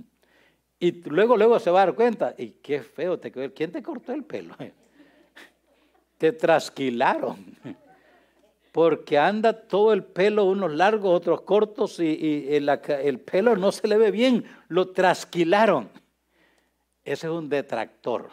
Y 0.82 0.94
luego, 1.10 1.36
luego 1.36 1.60
se 1.60 1.70
va 1.72 1.82
a 1.82 1.86
dar 1.88 1.94
cuenta, 1.94 2.34
y 2.38 2.52
qué 2.52 2.82
feo 2.82 3.20
te 3.20 3.34
quedó. 3.34 3.54
¿Quién 3.54 3.70
te 3.70 3.84
cortó 3.84 4.14
el 4.14 4.24
pelo? 4.24 4.56
Te 6.18 6.32
trasquilaron 6.32 7.58
porque 8.72 9.18
anda 9.18 9.68
todo 9.68 9.94
el 9.94 10.04
pelo, 10.04 10.46
unos 10.46 10.72
largos, 10.72 11.16
otros 11.16 11.42
cortos, 11.42 12.00
y, 12.00 12.48
el, 12.56 13.20
pelo 13.20 13.56
no 13.56 13.72
se 13.72 13.88
le 13.88 13.98
ve 13.98 14.12
bien, 14.12 14.46
lo 14.68 14.92
trasquilaron. 14.92 15.90
Ese 17.04 17.28
es 17.28 17.34
un 17.34 17.50
detractor. 17.50 18.30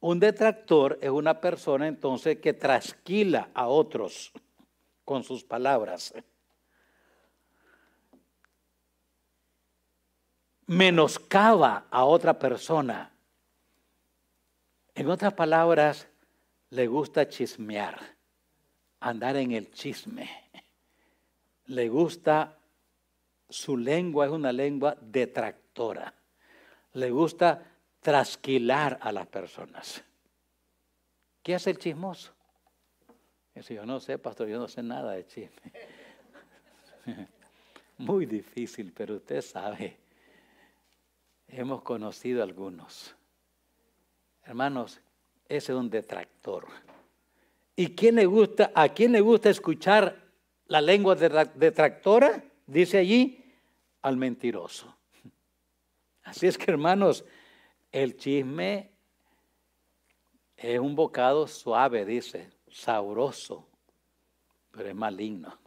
Un 0.00 0.18
detractor 0.18 0.98
es 1.00 1.10
una 1.10 1.40
persona 1.40 1.86
entonces 1.86 2.38
que 2.38 2.52
trasquila 2.52 3.50
a 3.54 3.68
otros 3.68 4.32
con 5.04 5.22
sus 5.22 5.44
palabras. 5.44 6.12
Menoscaba 10.66 11.86
a 11.90 12.04
otra 12.04 12.38
persona. 12.38 13.12
En 14.94 15.08
otras 15.08 15.34
palabras, 15.34 16.08
le 16.70 16.88
gusta 16.88 17.28
chismear 17.28 18.21
andar 19.02 19.36
en 19.36 19.52
el 19.52 19.70
chisme. 19.70 20.28
Le 21.66 21.88
gusta, 21.88 22.58
su 23.48 23.76
lengua 23.76 24.26
es 24.26 24.32
una 24.32 24.52
lengua 24.52 24.96
detractora. 25.00 26.12
Le 26.94 27.10
gusta 27.10 27.62
trasquilar 28.00 28.98
a 29.00 29.12
las 29.12 29.26
personas. 29.26 30.02
¿Qué 31.42 31.54
hace 31.54 31.70
el 31.70 31.78
chismoso? 31.78 32.32
Eso 33.54 33.74
yo 33.74 33.84
no 33.84 34.00
sé, 34.00 34.18
pastor, 34.18 34.48
yo 34.48 34.58
no 34.58 34.68
sé 34.68 34.82
nada 34.82 35.12
de 35.12 35.26
chisme. 35.26 35.72
Muy 37.98 38.26
difícil, 38.26 38.92
pero 38.92 39.16
usted 39.16 39.42
sabe. 39.42 39.98
hemos 41.48 41.82
conocido 41.82 42.42
algunos. 42.42 43.14
Hermanos, 44.44 45.00
ese 45.48 45.72
es 45.72 45.78
un 45.78 45.90
detractor. 45.90 46.66
¿Y 47.74 47.94
quién 47.94 48.16
le 48.16 48.26
gusta, 48.26 48.70
a 48.74 48.88
quién 48.90 49.12
le 49.12 49.20
gusta 49.20 49.50
escuchar 49.50 50.30
la 50.66 50.80
lengua 50.80 51.14
detractora? 51.14 52.44
Dice 52.66 52.98
allí, 52.98 53.42
al 54.02 54.16
mentiroso. 54.16 54.94
Así 56.22 56.46
es 56.46 56.58
que, 56.58 56.70
hermanos, 56.70 57.24
el 57.90 58.16
chisme 58.16 58.90
es 60.56 60.78
un 60.78 60.94
bocado 60.94 61.46
suave, 61.46 62.04
dice, 62.04 62.50
sabroso, 62.70 63.68
pero 64.70 64.88
es 64.88 64.94
maligno. 64.94 65.58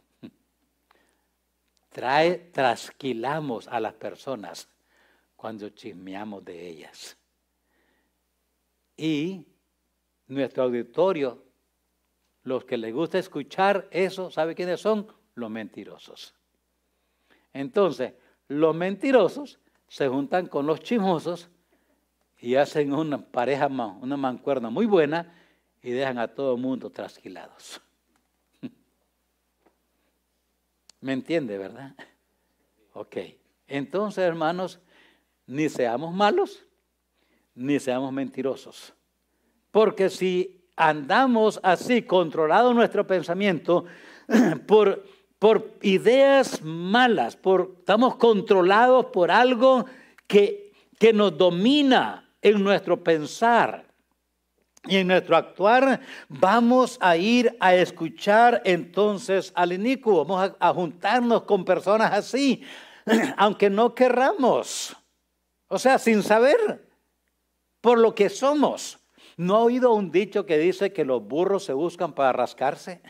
Trae, 1.90 2.36
trasquilamos 2.52 3.68
a 3.68 3.80
las 3.80 3.94
personas 3.94 4.68
cuando 5.34 5.68
chismeamos 5.70 6.44
de 6.44 6.68
ellas. 6.68 7.16
Y 8.96 9.46
nuestro 10.26 10.64
auditorio, 10.64 11.45
los 12.46 12.64
que 12.64 12.76
les 12.76 12.94
gusta 12.94 13.18
escuchar 13.18 13.88
eso, 13.90 14.30
¿sabe 14.30 14.54
quiénes 14.54 14.80
son? 14.80 15.08
Los 15.34 15.50
mentirosos. 15.50 16.32
Entonces, 17.52 18.14
los 18.46 18.72
mentirosos 18.72 19.58
se 19.88 20.06
juntan 20.06 20.46
con 20.46 20.64
los 20.64 20.78
chismosos 20.78 21.48
y 22.38 22.54
hacen 22.54 22.94
una 22.94 23.18
pareja, 23.18 23.66
una 23.66 24.16
mancuerna 24.16 24.70
muy 24.70 24.86
buena 24.86 25.34
y 25.82 25.90
dejan 25.90 26.18
a 26.18 26.28
todo 26.28 26.54
el 26.54 26.60
mundo 26.62 26.88
trasquilados. 26.88 27.80
¿Me 31.00 31.14
entiende, 31.14 31.58
verdad? 31.58 31.96
Ok. 32.92 33.16
Entonces, 33.66 34.22
hermanos, 34.22 34.78
ni 35.48 35.68
seamos 35.68 36.14
malos, 36.14 36.64
ni 37.56 37.80
seamos 37.80 38.12
mentirosos. 38.12 38.94
Porque 39.72 40.08
si 40.10 40.55
andamos 40.76 41.58
así, 41.62 42.02
controlado 42.02 42.74
nuestro 42.74 43.06
pensamiento 43.06 43.86
por, 44.66 45.04
por 45.38 45.72
ideas 45.82 46.62
malas, 46.62 47.36
por, 47.36 47.76
estamos 47.78 48.16
controlados 48.16 49.06
por 49.06 49.30
algo 49.30 49.86
que, 50.26 50.72
que 50.98 51.12
nos 51.12 51.36
domina 51.36 52.30
en 52.42 52.62
nuestro 52.62 53.02
pensar 53.02 53.86
y 54.88 54.98
en 54.98 55.08
nuestro 55.08 55.36
actuar, 55.36 56.00
vamos 56.28 56.96
a 57.00 57.16
ir 57.16 57.56
a 57.58 57.74
escuchar 57.74 58.62
entonces 58.64 59.50
al 59.56 59.72
inicuo, 59.72 60.24
vamos 60.24 60.52
a, 60.60 60.68
a 60.68 60.72
juntarnos 60.72 61.42
con 61.42 61.64
personas 61.64 62.12
así, 62.12 62.62
aunque 63.36 63.68
no 63.68 63.94
querramos. 63.94 64.96
O 65.68 65.78
sea, 65.78 65.98
sin 65.98 66.22
saber 66.22 66.88
por 67.80 67.98
lo 67.98 68.14
que 68.14 68.28
somos. 68.28 69.00
¿No 69.36 69.56
ha 69.56 69.64
oído 69.64 69.92
un 69.92 70.10
dicho 70.10 70.46
que 70.46 70.58
dice 70.58 70.92
que 70.92 71.04
los 71.04 71.22
burros 71.22 71.64
se 71.64 71.72
buscan 71.72 72.14
para 72.14 72.32
rascarse? 72.32 73.02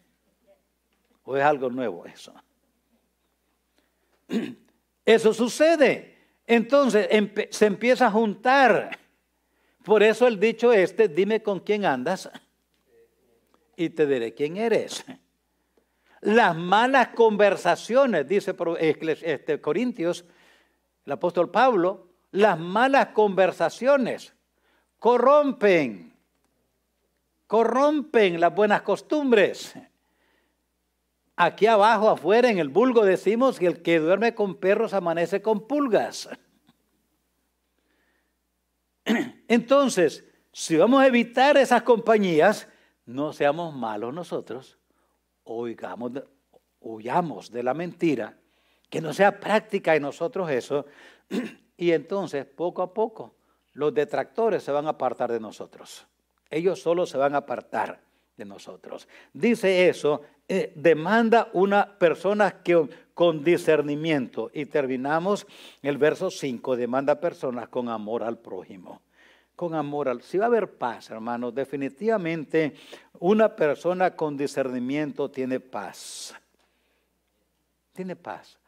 ¿O 1.23 1.37
es 1.37 1.45
algo 1.45 1.71
nuevo 1.71 2.07
eso? 2.07 2.35
Eso 5.05 5.33
sucede. 5.33 6.17
Entonces 6.47 7.09
se 7.51 7.67
empieza 7.67 8.07
a 8.07 8.11
juntar. 8.11 8.99
Por 9.85 10.03
eso 10.03 10.27
el 10.27 10.41
dicho 10.41 10.73
este, 10.73 11.07
dime 11.07 11.43
con 11.43 11.61
quién 11.61 11.85
andas 11.85 12.29
y 13.77 13.91
te 13.91 14.05
diré 14.05 14.35
quién 14.35 14.57
eres. 14.57 15.05
Las 16.23 16.57
malas 16.57 17.09
conversaciones, 17.09 18.27
dice 18.27 18.57
este, 18.81 19.61
Corintios, 19.61 20.25
el 21.05 21.13
apóstol 21.13 21.53
Pablo, 21.53 22.09
las 22.33 22.59
malas 22.59 23.09
conversaciones 23.09 24.35
corrompen, 24.99 26.16
corrompen 27.47 28.41
las 28.41 28.55
buenas 28.55 28.83
costumbres. 28.83 29.75
Aquí 31.37 31.67
abajo, 31.67 32.09
afuera, 32.09 32.51
en 32.51 32.59
el 32.59 32.69
vulgo 32.69 33.05
decimos 33.05 33.59
que 33.59 33.67
el 33.67 33.83
que 33.83 33.99
duerme 33.99 34.35
con 34.35 34.55
perros 34.55 34.95
amanece 34.95 35.43
con 35.43 35.67
pulgas. 35.67 36.31
Entonces, 39.49 40.25
si 40.51 40.77
vamos 40.77 41.03
a 41.03 41.07
evitar 41.07 41.59
esas 41.59 41.83
compañías, 41.83 42.69
no 43.05 43.33
seamos 43.35 43.75
malos 43.75 44.15
nosotros, 44.15 44.79
oigamos, 45.45 46.13
huyamos 46.81 47.51
de 47.51 47.63
la 47.63 47.75
mentira, 47.75 48.39
que 48.89 49.03
no 49.03 49.13
sea 49.13 49.39
práctica 49.39 49.95
en 49.95 50.03
nosotros 50.03 50.51
eso, 50.51 50.87
y 51.77 51.93
entonces 51.93 52.47
poco 52.47 52.81
a 52.81 52.95
poco 52.95 53.35
los 53.75 53.93
detractores 53.93 54.63
se 54.63 54.73
van 54.73 54.87
a 54.87 54.91
apartar 54.91 55.31
de 55.31 55.39
nosotros. 55.39 56.07
Ellos 56.51 56.81
solo 56.81 57.07
se 57.07 57.19
van 57.19 57.35
a 57.35 57.39
apartar 57.39 58.01
de 58.37 58.45
nosotros. 58.45 59.09
Dice 59.33 59.89
eso, 59.89 60.23
eh, 60.49 60.73
demanda 60.77 61.49
una 61.55 61.99
persona 61.99 62.63
que, 62.63 62.89
con 63.15 63.43
discernimiento. 63.43 64.51
Y 64.53 64.67
terminamos 64.67 65.47
el 65.83 65.99
verso 65.99 66.31
5, 66.31 66.77
demanda 66.77 67.21
personas 67.21 67.69
con 67.69 67.89
amor 67.89 68.23
al 68.23 68.39
prójimo. 68.39 69.03
Con 69.57 69.75
amor 69.75 70.09
al... 70.09 70.23
Si 70.23 70.37
va 70.37 70.45
a 70.45 70.49
haber 70.49 70.77
paz, 70.77 71.11
hermanos, 71.11 71.55
definitivamente 71.55 72.75
una 73.19 73.57
persona 73.57 74.15
con 74.15 74.37
discernimiento 74.37 75.31
tiene 75.31 75.61
paz. 75.61 76.35
Tiene 77.95 78.15
paz. 78.15 78.59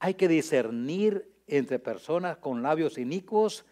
Hay 0.00 0.14
que 0.14 0.26
discernir 0.26 1.30
entre 1.46 1.78
personas 1.78 2.38
con 2.38 2.60
labios 2.62 2.98
inicuos 2.98 3.64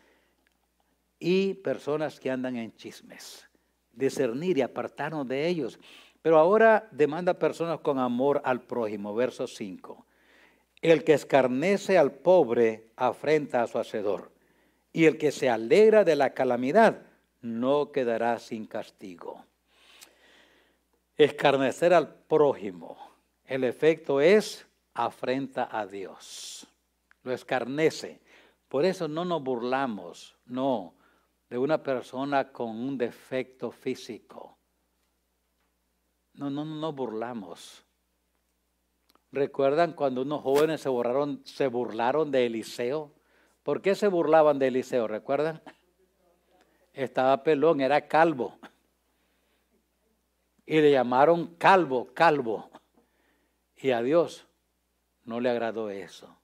y 1.18 1.54
personas 1.54 2.20
que 2.20 2.30
andan 2.30 2.56
en 2.56 2.74
chismes. 2.76 3.49
Discernir 3.92 4.58
y 4.58 4.62
apartarnos 4.62 5.26
de 5.26 5.48
ellos. 5.48 5.78
Pero 6.22 6.38
ahora 6.38 6.88
demanda 6.90 7.34
personas 7.34 7.80
con 7.80 7.98
amor 7.98 8.40
al 8.44 8.62
prójimo. 8.62 9.14
Verso 9.14 9.46
5. 9.46 10.06
El 10.82 11.04
que 11.04 11.14
escarnece 11.14 11.98
al 11.98 12.12
pobre 12.12 12.90
afrenta 12.96 13.62
a 13.62 13.66
su 13.66 13.78
hacedor. 13.78 14.32
Y 14.92 15.04
el 15.04 15.18
que 15.18 15.32
se 15.32 15.48
alegra 15.48 16.04
de 16.04 16.16
la 16.16 16.34
calamidad 16.34 17.02
no 17.40 17.92
quedará 17.92 18.38
sin 18.38 18.66
castigo. 18.66 19.44
Escarnecer 21.16 21.94
al 21.94 22.14
prójimo. 22.14 22.96
El 23.44 23.64
efecto 23.64 24.20
es 24.20 24.66
afrenta 24.94 25.68
a 25.70 25.86
Dios. 25.86 26.66
Lo 27.22 27.32
escarnece. 27.32 28.20
Por 28.68 28.84
eso 28.84 29.08
no 29.08 29.24
nos 29.24 29.42
burlamos, 29.42 30.36
no 30.46 30.94
de 31.50 31.58
una 31.58 31.82
persona 31.82 32.52
con 32.52 32.70
un 32.70 32.96
defecto 32.96 33.72
físico. 33.72 34.56
No, 36.34 36.48
no, 36.48 36.64
no 36.64 36.92
burlamos. 36.92 37.84
¿Recuerdan 39.32 39.92
cuando 39.92 40.22
unos 40.22 40.42
jóvenes 40.42 40.80
se 40.80 41.66
burlaron 41.66 42.30
de 42.30 42.46
Eliseo? 42.46 43.12
¿Por 43.64 43.82
qué 43.82 43.96
se 43.96 44.06
burlaban 44.06 44.60
de 44.60 44.68
Eliseo? 44.68 45.08
¿Recuerdan? 45.08 45.60
Estaba 46.92 47.42
pelón, 47.42 47.80
era 47.80 48.06
calvo. 48.06 48.56
Y 50.64 50.80
le 50.80 50.92
llamaron 50.92 51.56
calvo, 51.56 52.14
calvo. 52.14 52.70
Y 53.76 53.90
a 53.90 54.02
Dios 54.02 54.46
no 55.24 55.40
le 55.40 55.50
agradó 55.50 55.90
eso. 55.90 56.36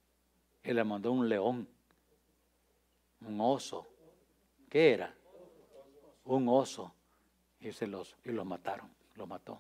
Y 0.65 0.73
le 0.73 0.83
mandó 0.83 1.13
un 1.13 1.29
león, 1.29 1.69
un 3.21 3.41
oso 3.41 3.87
¿Qué 4.77 4.93
era? 4.93 5.17
Un 6.25 6.47
oso. 6.51 6.93
Y, 7.61 7.73
se 7.73 7.87
los, 7.87 8.15
y 8.27 8.31
mataron, 8.33 8.95
lo 9.15 9.27
mató. 9.27 9.59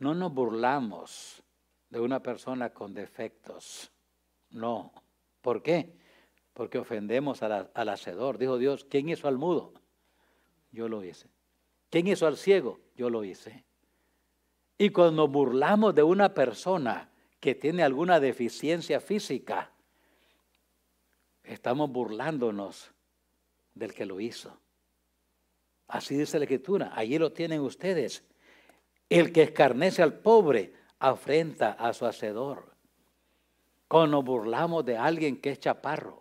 No 0.00 0.12
nos 0.12 0.34
burlamos 0.34 1.40
de 1.88 2.00
una 2.00 2.20
persona 2.20 2.70
con 2.70 2.92
defectos. 2.94 3.92
No. 4.50 4.92
¿Por 5.40 5.62
qué? 5.62 5.96
Porque 6.52 6.78
ofendemos 6.78 7.44
al 7.44 7.88
hacedor. 7.88 8.38
Dijo 8.38 8.58
Dios, 8.58 8.84
¿quién 8.90 9.08
hizo 9.08 9.28
al 9.28 9.38
mudo? 9.38 9.72
Yo 10.72 10.88
lo 10.88 11.04
hice. 11.04 11.28
¿Quién 11.90 12.08
hizo 12.08 12.26
al 12.26 12.38
ciego? 12.38 12.80
Yo 12.96 13.08
lo 13.08 13.22
hice. 13.22 13.64
Y 14.78 14.90
cuando 14.90 15.28
burlamos 15.28 15.94
de 15.94 16.02
una 16.02 16.34
persona 16.34 17.12
que 17.38 17.54
tiene 17.54 17.84
alguna 17.84 18.18
deficiencia 18.18 18.98
física, 19.00 19.70
estamos 21.44 21.88
burlándonos 21.88 22.92
del 23.80 23.94
que 23.94 24.04
lo 24.04 24.20
hizo. 24.20 24.56
Así 25.88 26.14
dice 26.16 26.38
la 26.38 26.44
escritura, 26.44 26.92
allí 26.94 27.18
lo 27.18 27.32
tienen 27.32 27.62
ustedes. 27.62 28.22
El 29.08 29.32
que 29.32 29.42
escarnece 29.42 30.02
al 30.02 30.20
pobre 30.20 30.74
afrenta 30.98 31.72
a 31.72 31.92
su 31.94 32.06
hacedor. 32.06 32.76
Cuando 33.88 34.18
nos 34.18 34.24
burlamos 34.24 34.84
de 34.84 34.96
alguien 34.96 35.40
que 35.40 35.50
es 35.50 35.58
chaparro, 35.58 36.20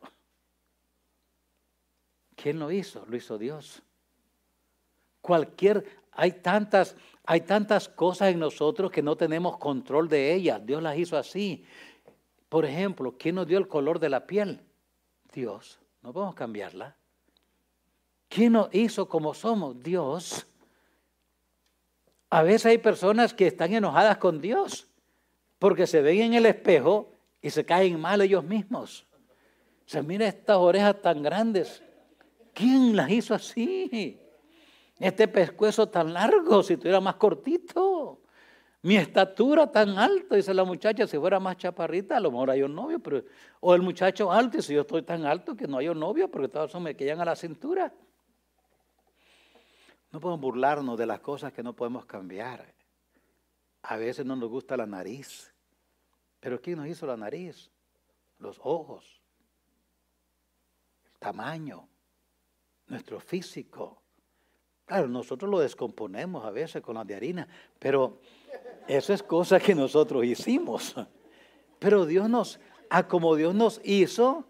¿quién 2.35 2.57
lo 2.57 2.71
hizo? 2.71 3.05
Lo 3.05 3.17
hizo 3.17 3.37
Dios. 3.37 3.83
Cualquier, 5.21 5.85
hay 6.13 6.31
tantas, 6.31 6.95
hay 7.25 7.41
tantas 7.41 7.89
cosas 7.89 8.31
en 8.31 8.39
nosotros 8.39 8.89
que 8.89 9.03
no 9.03 9.17
tenemos 9.17 9.57
control 9.57 10.07
de 10.07 10.33
ellas. 10.33 10.65
Dios 10.65 10.81
las 10.81 10.97
hizo 10.97 11.17
así. 11.17 11.65
Por 12.47 12.65
ejemplo, 12.65 13.15
¿quién 13.19 13.35
nos 13.35 13.45
dio 13.45 13.59
el 13.59 13.67
color 13.67 13.99
de 13.99 14.09
la 14.09 14.25
piel? 14.25 14.61
Dios. 15.31 15.79
No 16.01 16.13
podemos 16.13 16.33
cambiarla. 16.33 16.95
¿Quién 18.29 18.53
nos 18.53 18.73
hizo 18.73 19.09
como 19.09 19.33
somos? 19.33 19.81
Dios. 19.81 20.47
A 22.29 22.43
veces 22.43 22.67
hay 22.67 22.77
personas 22.77 23.33
que 23.33 23.47
están 23.47 23.73
enojadas 23.73 24.17
con 24.17 24.39
Dios 24.39 24.87
porque 25.57 25.87
se 25.87 26.01
ven 26.01 26.21
en 26.21 26.33
el 26.35 26.45
espejo 26.45 27.11
y 27.41 27.49
se 27.49 27.65
caen 27.65 27.99
mal 27.99 28.21
ellos 28.21 28.43
mismos. 28.43 29.05
Se 29.85 30.03
mira 30.03 30.27
estas 30.27 30.57
orejas 30.57 31.01
tan 31.01 31.23
grandes. 31.23 31.81
¿Quién 32.53 32.95
las 32.95 33.09
hizo 33.09 33.33
así? 33.33 34.19
Este 34.99 35.27
pescuezo 35.27 35.87
tan 35.87 36.13
largo, 36.13 36.61
si 36.61 36.77
tuviera 36.77 37.01
más 37.01 37.15
cortito. 37.15 38.21
Mi 38.81 38.95
estatura 38.95 39.69
tan 39.71 39.97
alta, 39.97 40.35
dice 40.35 40.53
la 40.53 40.63
muchacha, 40.63 41.07
si 41.07 41.17
fuera 41.17 41.39
más 41.39 41.57
chaparrita, 41.57 42.17
a 42.17 42.19
lo 42.19 42.31
mejor 42.31 42.51
hay 42.51 42.61
un 42.61 42.75
novio, 42.75 42.99
pero, 42.99 43.23
o 43.59 43.75
el 43.75 43.81
muchacho 43.81 44.31
alto, 44.31 44.59
y 44.59 44.61
si 44.61 44.73
yo 44.73 44.81
estoy 44.81 45.01
tan 45.01 45.25
alto 45.25 45.55
que 45.55 45.67
no 45.67 45.79
hay 45.79 45.89
un 45.89 45.99
novio, 45.99 46.29
porque 46.29 46.47
todos 46.47 46.79
me 46.79 46.95
quedan 46.95 47.19
a 47.19 47.25
la 47.25 47.35
cintura. 47.35 47.91
No 50.11 50.19
podemos 50.19 50.41
burlarnos 50.41 50.97
de 50.97 51.05
las 51.05 51.19
cosas 51.19 51.53
que 51.53 51.63
no 51.63 51.75
podemos 51.75 52.05
cambiar. 52.05 52.73
A 53.83 53.97
veces 53.97 54.25
no 54.25 54.35
nos 54.35 54.49
gusta 54.49 54.75
la 54.75 54.85
nariz. 54.85 55.53
Pero 56.39 56.61
¿quién 56.61 56.77
nos 56.77 56.87
hizo 56.87 57.05
la 57.05 57.17
nariz? 57.17 57.69
Los 58.39 58.59
ojos, 58.63 59.21
el 61.05 61.19
tamaño, 61.19 61.87
nuestro 62.87 63.19
físico. 63.19 64.01
Claro, 64.85 65.07
nosotros 65.07 65.51
lo 65.51 65.59
descomponemos 65.59 66.45
a 66.45 66.51
veces 66.51 66.81
con 66.81 66.95
la 66.95 67.03
de 67.03 67.15
harina, 67.15 67.47
pero 67.77 68.21
eso 68.87 69.13
es 69.13 69.21
cosa 69.21 69.59
que 69.59 69.75
nosotros 69.75 70.25
hicimos. 70.25 70.95
Pero 71.77 72.05
Dios 72.05 72.29
nos, 72.29 72.59
a 72.89 73.07
como 73.07 73.35
Dios 73.35 73.53
nos 73.53 73.81
hizo, 73.83 74.45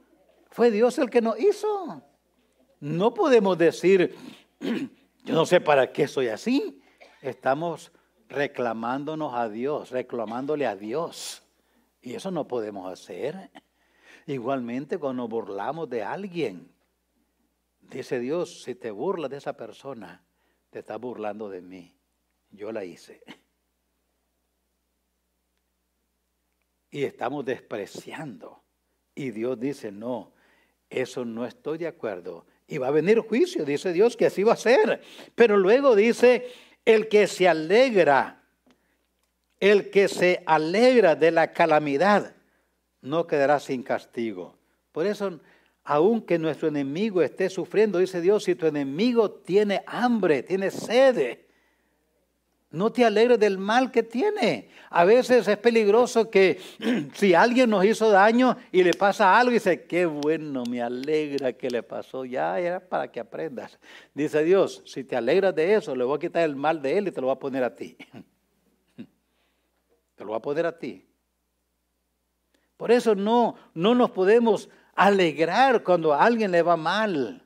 fue 0.50 0.72
Dios 0.72 0.98
el 0.98 1.10
que 1.10 1.22
nos 1.22 1.40
hizo. 1.40 2.02
No 2.80 3.14
podemos 3.14 3.58
decir, 3.58 4.16
yo 5.30 5.36
no 5.36 5.46
sé 5.46 5.62
para 5.62 5.94
qué 5.94 6.08
soy 6.08 6.30
así. 6.30 6.82
Estamos 7.22 7.92
reclamándonos 8.30 9.36
a 9.36 9.48
Dios, 9.48 9.92
reclamándole 9.92 10.66
a 10.66 10.76
Dios. 10.76 11.44
Y 12.02 12.16
eso 12.16 12.32
no 12.32 12.48
podemos 12.48 12.92
hacer. 12.92 13.52
Igualmente 14.26 14.98
cuando 14.98 15.28
burlamos 15.28 15.88
de 15.88 16.02
alguien, 16.02 16.74
dice 17.80 18.20
Dios, 18.20 18.64
si 18.64 18.74
te 18.74 18.90
burlas 18.90 19.30
de 19.30 19.38
esa 19.38 19.54
persona, 19.54 20.26
te 20.72 20.80
estás 20.80 21.00
burlando 21.00 21.48
de 21.48 21.62
mí. 21.62 21.96
Yo 22.50 22.72
la 22.72 22.84
hice. 22.84 23.22
Y 26.90 27.04
estamos 27.04 27.46
despreciando. 27.46 28.64
Y 29.14 29.30
Dios 29.30 29.60
dice, 29.60 29.92
no, 29.92 30.34
eso 30.90 31.24
no 31.24 31.46
estoy 31.46 31.78
de 31.78 31.86
acuerdo. 31.86 32.48
Y 32.70 32.78
va 32.78 32.88
a 32.88 32.92
venir 32.92 33.20
juicio, 33.20 33.66
dice 33.66 33.92
Dios, 33.92 34.16
que 34.16 34.28
así 34.28 34.44
va 34.44 34.54
a 34.54 34.58
ser. 34.58 35.02
Pero 35.34 35.58
luego 35.58 35.96
dice, 35.96 36.48
el 36.86 37.08
que 37.08 37.26
se 37.28 37.48
alegra, 37.48 38.44
el 39.60 39.90
que 39.90 40.08
se 40.08 40.44
alegra 40.46 41.16
de 41.16 41.32
la 41.32 41.52
calamidad, 41.52 42.36
no 43.02 43.26
quedará 43.26 43.60
sin 43.60 43.82
castigo. 43.82 44.56
Por 44.92 45.08
eso, 45.08 45.40
aunque 45.84 46.38
nuestro 46.38 46.68
enemigo 46.68 47.24
esté 47.24 47.50
sufriendo, 47.50 47.98
dice 47.98 48.22
Dios, 48.22 48.44
si 48.44 48.54
tu 48.54 48.68
enemigo 48.68 49.32
tiene 49.32 49.82
hambre, 49.88 50.44
tiene 50.44 50.70
sed, 50.70 51.40
no 52.72 52.92
te 52.92 53.04
alegres 53.04 53.40
del 53.40 53.58
mal 53.58 53.92
que 53.92 54.04
tiene. 54.04 54.70
A 54.92 55.04
veces 55.04 55.48
es 55.48 55.58
peligroso 55.58 56.30
que 56.30 56.60
si 57.14 57.34
alguien 57.34 57.70
nos 57.70 57.84
hizo 57.84 58.10
daño 58.12 58.58
y 58.72 58.84
le 58.84 58.94
pasa 58.94 59.40
algo 59.40 59.52
y 59.52 59.56
dice, 59.56 59.86
qué 59.86 60.06
bueno, 60.06 60.64
me 60.70 60.82
alegra 60.82 61.54
que 61.54 61.70
le 61.70 61.82
pasó. 61.82 62.26
Ya 62.26 62.60
era 62.60 62.80
para 62.80 63.12
que 63.12 63.20
aprendas. 63.20 63.80
Dice 64.14 64.44
Dios, 64.44 64.84
si 64.86 65.04
te 65.04 65.16
alegras 65.16 65.56
de 65.56 65.76
eso, 65.76 65.96
le 65.96 66.04
voy 66.04 66.18
a 66.18 66.20
quitar 66.20 66.44
el 66.44 66.56
mal 66.56 66.82
de 66.82 66.98
él 66.98 67.08
y 67.08 67.12
te 67.12 67.22
lo 67.22 67.28
voy 67.28 67.36
a 67.36 67.40
poner 67.40 67.64
a 67.64 67.76
ti. 67.76 67.98
Te 70.16 70.26
lo 70.26 70.32
voy 70.32 70.38
a 70.38 70.42
poner 70.42 70.66
a 70.66 70.78
ti. 70.78 71.08
Por 72.76 72.92
eso 72.92 73.16
no, 73.16 73.56
no 73.74 73.96
nos 73.96 74.12
podemos 74.12 74.70
alegrar 74.94 75.82
cuando 75.82 76.14
a 76.14 76.22
alguien 76.22 76.52
le 76.52 76.62
va 76.62 76.76
mal. 76.76 77.42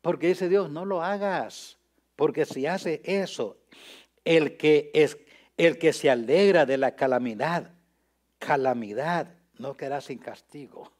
Porque 0.00 0.28
dice 0.28 0.48
Dios, 0.48 0.70
no 0.70 0.84
lo 0.84 1.02
hagas. 1.02 1.78
Porque 2.14 2.44
si 2.44 2.64
hace 2.66 3.02
eso, 3.04 3.57
el 4.28 4.58
que, 4.58 4.90
es, 4.92 5.16
el 5.56 5.78
que 5.78 5.94
se 5.94 6.10
alegra 6.10 6.66
de 6.66 6.76
la 6.76 6.94
calamidad, 6.94 7.70
calamidad, 8.38 9.34
no 9.56 9.74
quedará 9.74 10.02
sin 10.02 10.18
castigo. 10.18 10.92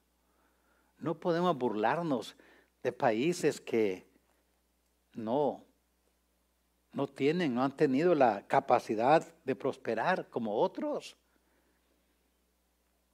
No 0.96 1.20
podemos 1.20 1.54
burlarnos 1.58 2.36
de 2.82 2.90
países 2.90 3.60
que 3.60 4.08
no, 5.12 5.62
no 6.94 7.06
tienen, 7.06 7.54
no 7.54 7.62
han 7.62 7.76
tenido 7.76 8.14
la 8.14 8.46
capacidad 8.46 9.30
de 9.44 9.54
prosperar 9.54 10.30
como 10.30 10.54
otros. 10.54 11.14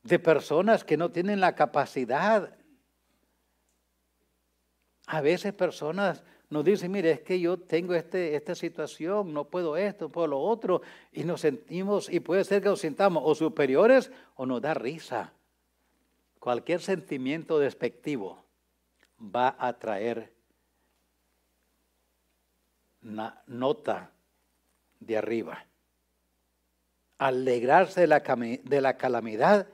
De 0.04 0.20
personas 0.20 0.84
que 0.84 0.96
no 0.96 1.10
tienen 1.10 1.40
la 1.40 1.56
capacidad. 1.56 2.56
A 5.06 5.20
veces 5.20 5.52
personas 5.52 6.22
nos 6.50 6.64
dice, 6.64 6.88
mire, 6.88 7.10
es 7.10 7.20
que 7.20 7.40
yo 7.40 7.58
tengo 7.58 7.94
este, 7.94 8.36
esta 8.36 8.54
situación, 8.54 9.32
no 9.32 9.44
puedo 9.44 9.76
esto, 9.76 10.06
no 10.06 10.12
puedo 10.12 10.28
lo 10.28 10.40
otro, 10.40 10.82
y 11.12 11.24
nos 11.24 11.40
sentimos, 11.40 12.08
y 12.08 12.20
puede 12.20 12.44
ser 12.44 12.62
que 12.62 12.68
nos 12.68 12.80
sintamos 12.80 13.22
o 13.26 13.34
superiores 13.34 14.12
o 14.36 14.46
nos 14.46 14.62
da 14.62 14.74
risa. 14.74 15.32
Cualquier 16.38 16.80
sentimiento 16.80 17.58
despectivo 17.58 18.44
va 19.18 19.56
a 19.58 19.72
traer 19.78 20.32
una 23.02 23.42
nota 23.46 24.10
de 25.00 25.16
arriba. 25.16 25.66
Alegrarse 27.18 28.02
de 28.02 28.06
la, 28.06 28.20
de 28.20 28.80
la 28.80 28.96
calamidad, 28.96 29.66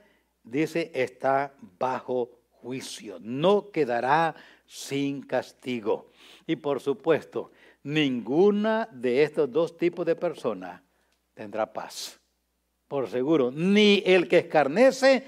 dice, 0.42 0.90
está 0.94 1.54
bajo 1.78 2.30
juicio, 2.50 3.18
no 3.20 3.70
quedará 3.70 4.34
sin 4.70 5.22
castigo. 5.22 6.12
Y 6.46 6.54
por 6.54 6.78
supuesto, 6.78 7.50
ninguna 7.82 8.88
de 8.92 9.24
estos 9.24 9.50
dos 9.50 9.76
tipos 9.76 10.06
de 10.06 10.14
personas 10.14 10.80
tendrá 11.34 11.72
paz. 11.72 12.20
Por 12.86 13.08
seguro, 13.08 13.50
ni 13.50 14.00
el 14.06 14.28
que 14.28 14.38
escarnece 14.38 15.24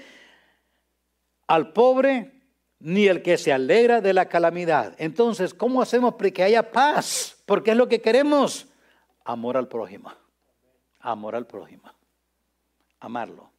al 1.45 1.73
pobre, 1.73 2.31
ni 2.79 3.07
el 3.07 3.21
que 3.21 3.37
se 3.37 3.51
alegra 3.51 3.99
de 3.99 4.13
la 4.13 4.29
calamidad. 4.29 4.95
Entonces, 4.97 5.53
¿cómo 5.53 5.81
hacemos 5.81 6.13
para 6.13 6.31
que 6.31 6.43
haya 6.43 6.71
paz? 6.71 7.43
Porque 7.45 7.71
es 7.71 7.77
lo 7.77 7.89
que 7.89 7.99
queremos. 7.99 8.69
Amor 9.25 9.57
al 9.57 9.67
prójimo. 9.67 10.13
Amor 11.01 11.35
al 11.35 11.47
prójimo. 11.47 11.91
Amarlo. 13.01 13.51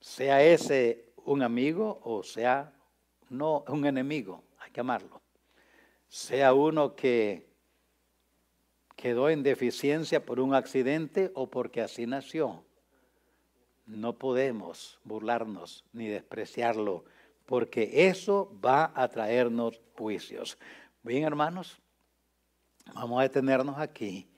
Sea 0.00 0.42
ese 0.42 1.12
un 1.26 1.42
amigo 1.42 2.00
o 2.02 2.22
sea 2.22 2.72
no 3.28 3.64
un 3.68 3.84
enemigo. 3.84 4.43
Hay 4.64 4.70
que 4.72 4.80
amarlo 4.80 5.24
sea 6.14 6.54
uno 6.54 6.94
que 6.94 7.44
quedó 8.94 9.28
en 9.28 9.42
deficiencia 9.42 10.24
por 10.24 10.38
un 10.38 10.54
accidente 10.54 11.32
o 11.34 11.50
porque 11.50 11.80
así 11.80 12.06
nació. 12.06 12.64
No 13.84 14.16
podemos 14.16 15.00
burlarnos 15.02 15.84
ni 15.92 16.06
despreciarlo, 16.06 17.04
porque 17.46 18.08
eso 18.08 18.56
va 18.64 18.92
a 18.94 19.08
traernos 19.08 19.80
juicios. 19.98 20.56
Bien, 21.02 21.24
hermanos, 21.24 21.82
vamos 22.94 23.18
a 23.18 23.24
detenernos 23.24 23.76
aquí. 23.78 24.30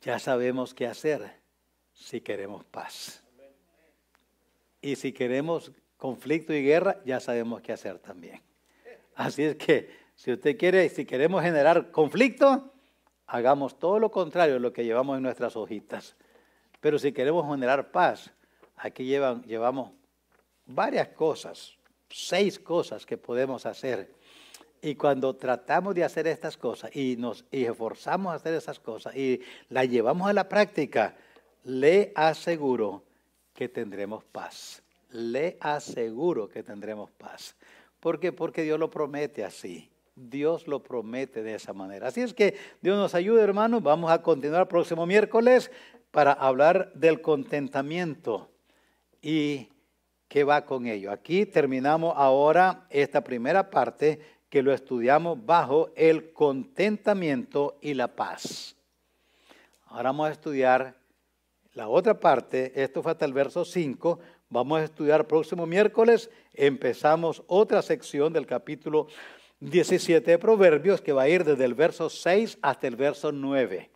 Ya 0.00 0.18
sabemos 0.18 0.72
qué 0.72 0.86
hacer 0.86 1.30
si 1.92 2.22
queremos 2.22 2.64
paz. 2.64 3.22
Y 4.80 4.96
si 4.96 5.12
queremos 5.12 5.72
conflicto 5.98 6.54
y 6.54 6.62
guerra, 6.64 7.02
ya 7.04 7.20
sabemos 7.20 7.60
qué 7.60 7.72
hacer 7.72 7.98
también. 7.98 8.40
Así 9.16 9.44
es 9.44 9.56
que 9.56 9.90
si 10.14 10.30
usted 10.32 10.56
quiere, 10.56 10.88
si 10.90 11.04
queremos 11.04 11.42
generar 11.42 11.90
conflicto, 11.90 12.72
hagamos 13.26 13.78
todo 13.78 13.98
lo 13.98 14.10
contrario 14.10 14.54
de 14.54 14.60
lo 14.60 14.72
que 14.72 14.84
llevamos 14.84 15.16
en 15.16 15.22
nuestras 15.22 15.56
hojitas. 15.56 16.16
Pero 16.80 16.98
si 16.98 17.12
queremos 17.12 17.50
generar 17.50 17.90
paz, 17.90 18.30
aquí 18.76 19.04
llevamos 19.04 19.90
varias 20.66 21.08
cosas, 21.08 21.76
seis 22.10 22.58
cosas 22.58 23.06
que 23.06 23.16
podemos 23.16 23.64
hacer. 23.64 24.14
Y 24.82 24.94
cuando 24.94 25.34
tratamos 25.34 25.94
de 25.94 26.04
hacer 26.04 26.26
estas 26.26 26.58
cosas 26.58 26.94
y 26.94 27.16
nos 27.16 27.46
esforzamos 27.50 28.32
a 28.32 28.36
hacer 28.36 28.54
esas 28.54 28.78
cosas 28.78 29.16
y 29.16 29.40
las 29.70 29.88
llevamos 29.88 30.28
a 30.28 30.34
la 30.34 30.46
práctica, 30.46 31.16
le 31.64 32.12
aseguro 32.14 33.02
que 33.54 33.70
tendremos 33.70 34.24
paz. 34.24 34.82
Le 35.10 35.56
aseguro 35.60 36.48
que 36.48 36.62
tendremos 36.62 37.10
paz. 37.12 37.56
¿Por 38.06 38.20
qué? 38.20 38.30
Porque 38.30 38.62
Dios 38.62 38.78
lo 38.78 38.88
promete 38.88 39.42
así. 39.42 39.90
Dios 40.14 40.68
lo 40.68 40.80
promete 40.80 41.42
de 41.42 41.56
esa 41.56 41.72
manera. 41.72 42.06
Así 42.06 42.20
es 42.20 42.32
que 42.34 42.54
Dios 42.80 42.96
nos 42.96 43.16
ayude, 43.16 43.42
hermanos. 43.42 43.82
Vamos 43.82 44.12
a 44.12 44.22
continuar 44.22 44.60
el 44.60 44.68
próximo 44.68 45.06
miércoles 45.06 45.72
para 46.12 46.32
hablar 46.32 46.92
del 46.94 47.20
contentamiento 47.20 48.48
y 49.20 49.70
¿Qué 50.28 50.44
va 50.44 50.64
con 50.64 50.86
ello? 50.86 51.10
Aquí 51.10 51.46
terminamos 51.46 52.14
ahora 52.16 52.86
esta 52.90 53.24
primera 53.24 53.70
parte 53.70 54.20
que 54.48 54.62
lo 54.62 54.72
estudiamos 54.72 55.44
bajo 55.44 55.90
el 55.96 56.32
contentamiento 56.32 57.76
y 57.80 57.94
la 57.94 58.14
paz. 58.14 58.76
Ahora 59.86 60.10
vamos 60.10 60.28
a 60.28 60.32
estudiar 60.32 60.94
la 61.76 61.88
otra 61.88 62.18
parte, 62.20 62.72
esto 62.80 63.02
fue 63.02 63.12
hasta 63.12 63.24
el 63.24 63.32
verso 63.32 63.64
5, 63.64 64.18
vamos 64.48 64.80
a 64.80 64.84
estudiar 64.84 65.26
próximo 65.26 65.66
miércoles, 65.66 66.30
empezamos 66.54 67.42
otra 67.46 67.82
sección 67.82 68.32
del 68.32 68.46
capítulo 68.46 69.08
17 69.60 70.30
de 70.30 70.38
Proverbios 70.38 71.00
que 71.00 71.12
va 71.12 71.22
a 71.22 71.28
ir 71.28 71.44
desde 71.44 71.64
el 71.64 71.74
verso 71.74 72.10
6 72.10 72.58
hasta 72.62 72.86
el 72.86 72.96
verso 72.96 73.32
9. 73.32 73.90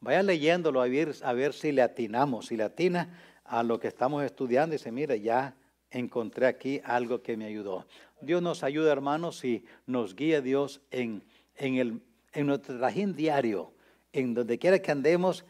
Vaya 0.00 0.22
leyéndolo 0.22 0.80
a 0.80 0.88
ver, 0.88 1.14
a 1.22 1.32
ver 1.32 1.52
si 1.52 1.72
le 1.72 1.82
atinamos, 1.82 2.46
si 2.46 2.56
le 2.56 2.64
atina 2.64 3.18
a 3.44 3.62
lo 3.62 3.80
que 3.80 3.88
estamos 3.88 4.24
estudiando 4.24 4.74
y 4.74 4.78
dice, 4.78 4.92
mire, 4.92 5.20
ya 5.20 5.56
encontré 5.90 6.46
aquí 6.46 6.80
algo 6.84 7.22
que 7.22 7.36
me 7.36 7.46
ayudó. 7.46 7.86
Dios 8.20 8.42
nos 8.42 8.62
ayuda, 8.62 8.92
hermanos, 8.92 9.44
y 9.44 9.64
nos 9.86 10.14
guía 10.14 10.40
Dios 10.40 10.80
en, 10.90 11.22
en, 11.56 11.76
el, 11.76 12.02
en 12.32 12.46
nuestro 12.46 12.78
trajín 12.78 13.14
diario, 13.14 13.72
en 14.12 14.34
donde 14.34 14.58
quiera 14.58 14.78
que 14.78 14.92
andemos, 14.92 15.44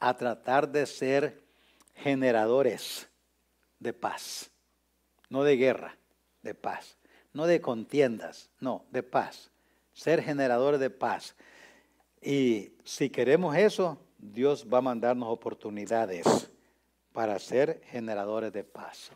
a 0.00 0.16
tratar 0.16 0.70
de 0.70 0.86
ser 0.86 1.42
generadores 1.94 3.07
de 3.78 3.92
paz, 3.92 4.50
no 5.28 5.44
de 5.44 5.56
guerra, 5.56 5.96
de 6.42 6.54
paz, 6.54 6.98
no 7.32 7.46
de 7.46 7.60
contiendas, 7.60 8.50
no, 8.60 8.84
de 8.90 9.02
paz, 9.02 9.50
ser 9.92 10.22
generadores 10.22 10.80
de 10.80 10.90
paz. 10.90 11.34
Y 12.20 12.72
si 12.84 13.10
queremos 13.10 13.56
eso, 13.56 13.98
Dios 14.18 14.66
va 14.72 14.78
a 14.78 14.82
mandarnos 14.82 15.28
oportunidades 15.28 16.50
para 17.12 17.38
ser 17.38 17.80
generadores 17.86 18.52
de 18.52 18.64
paz. 18.64 19.10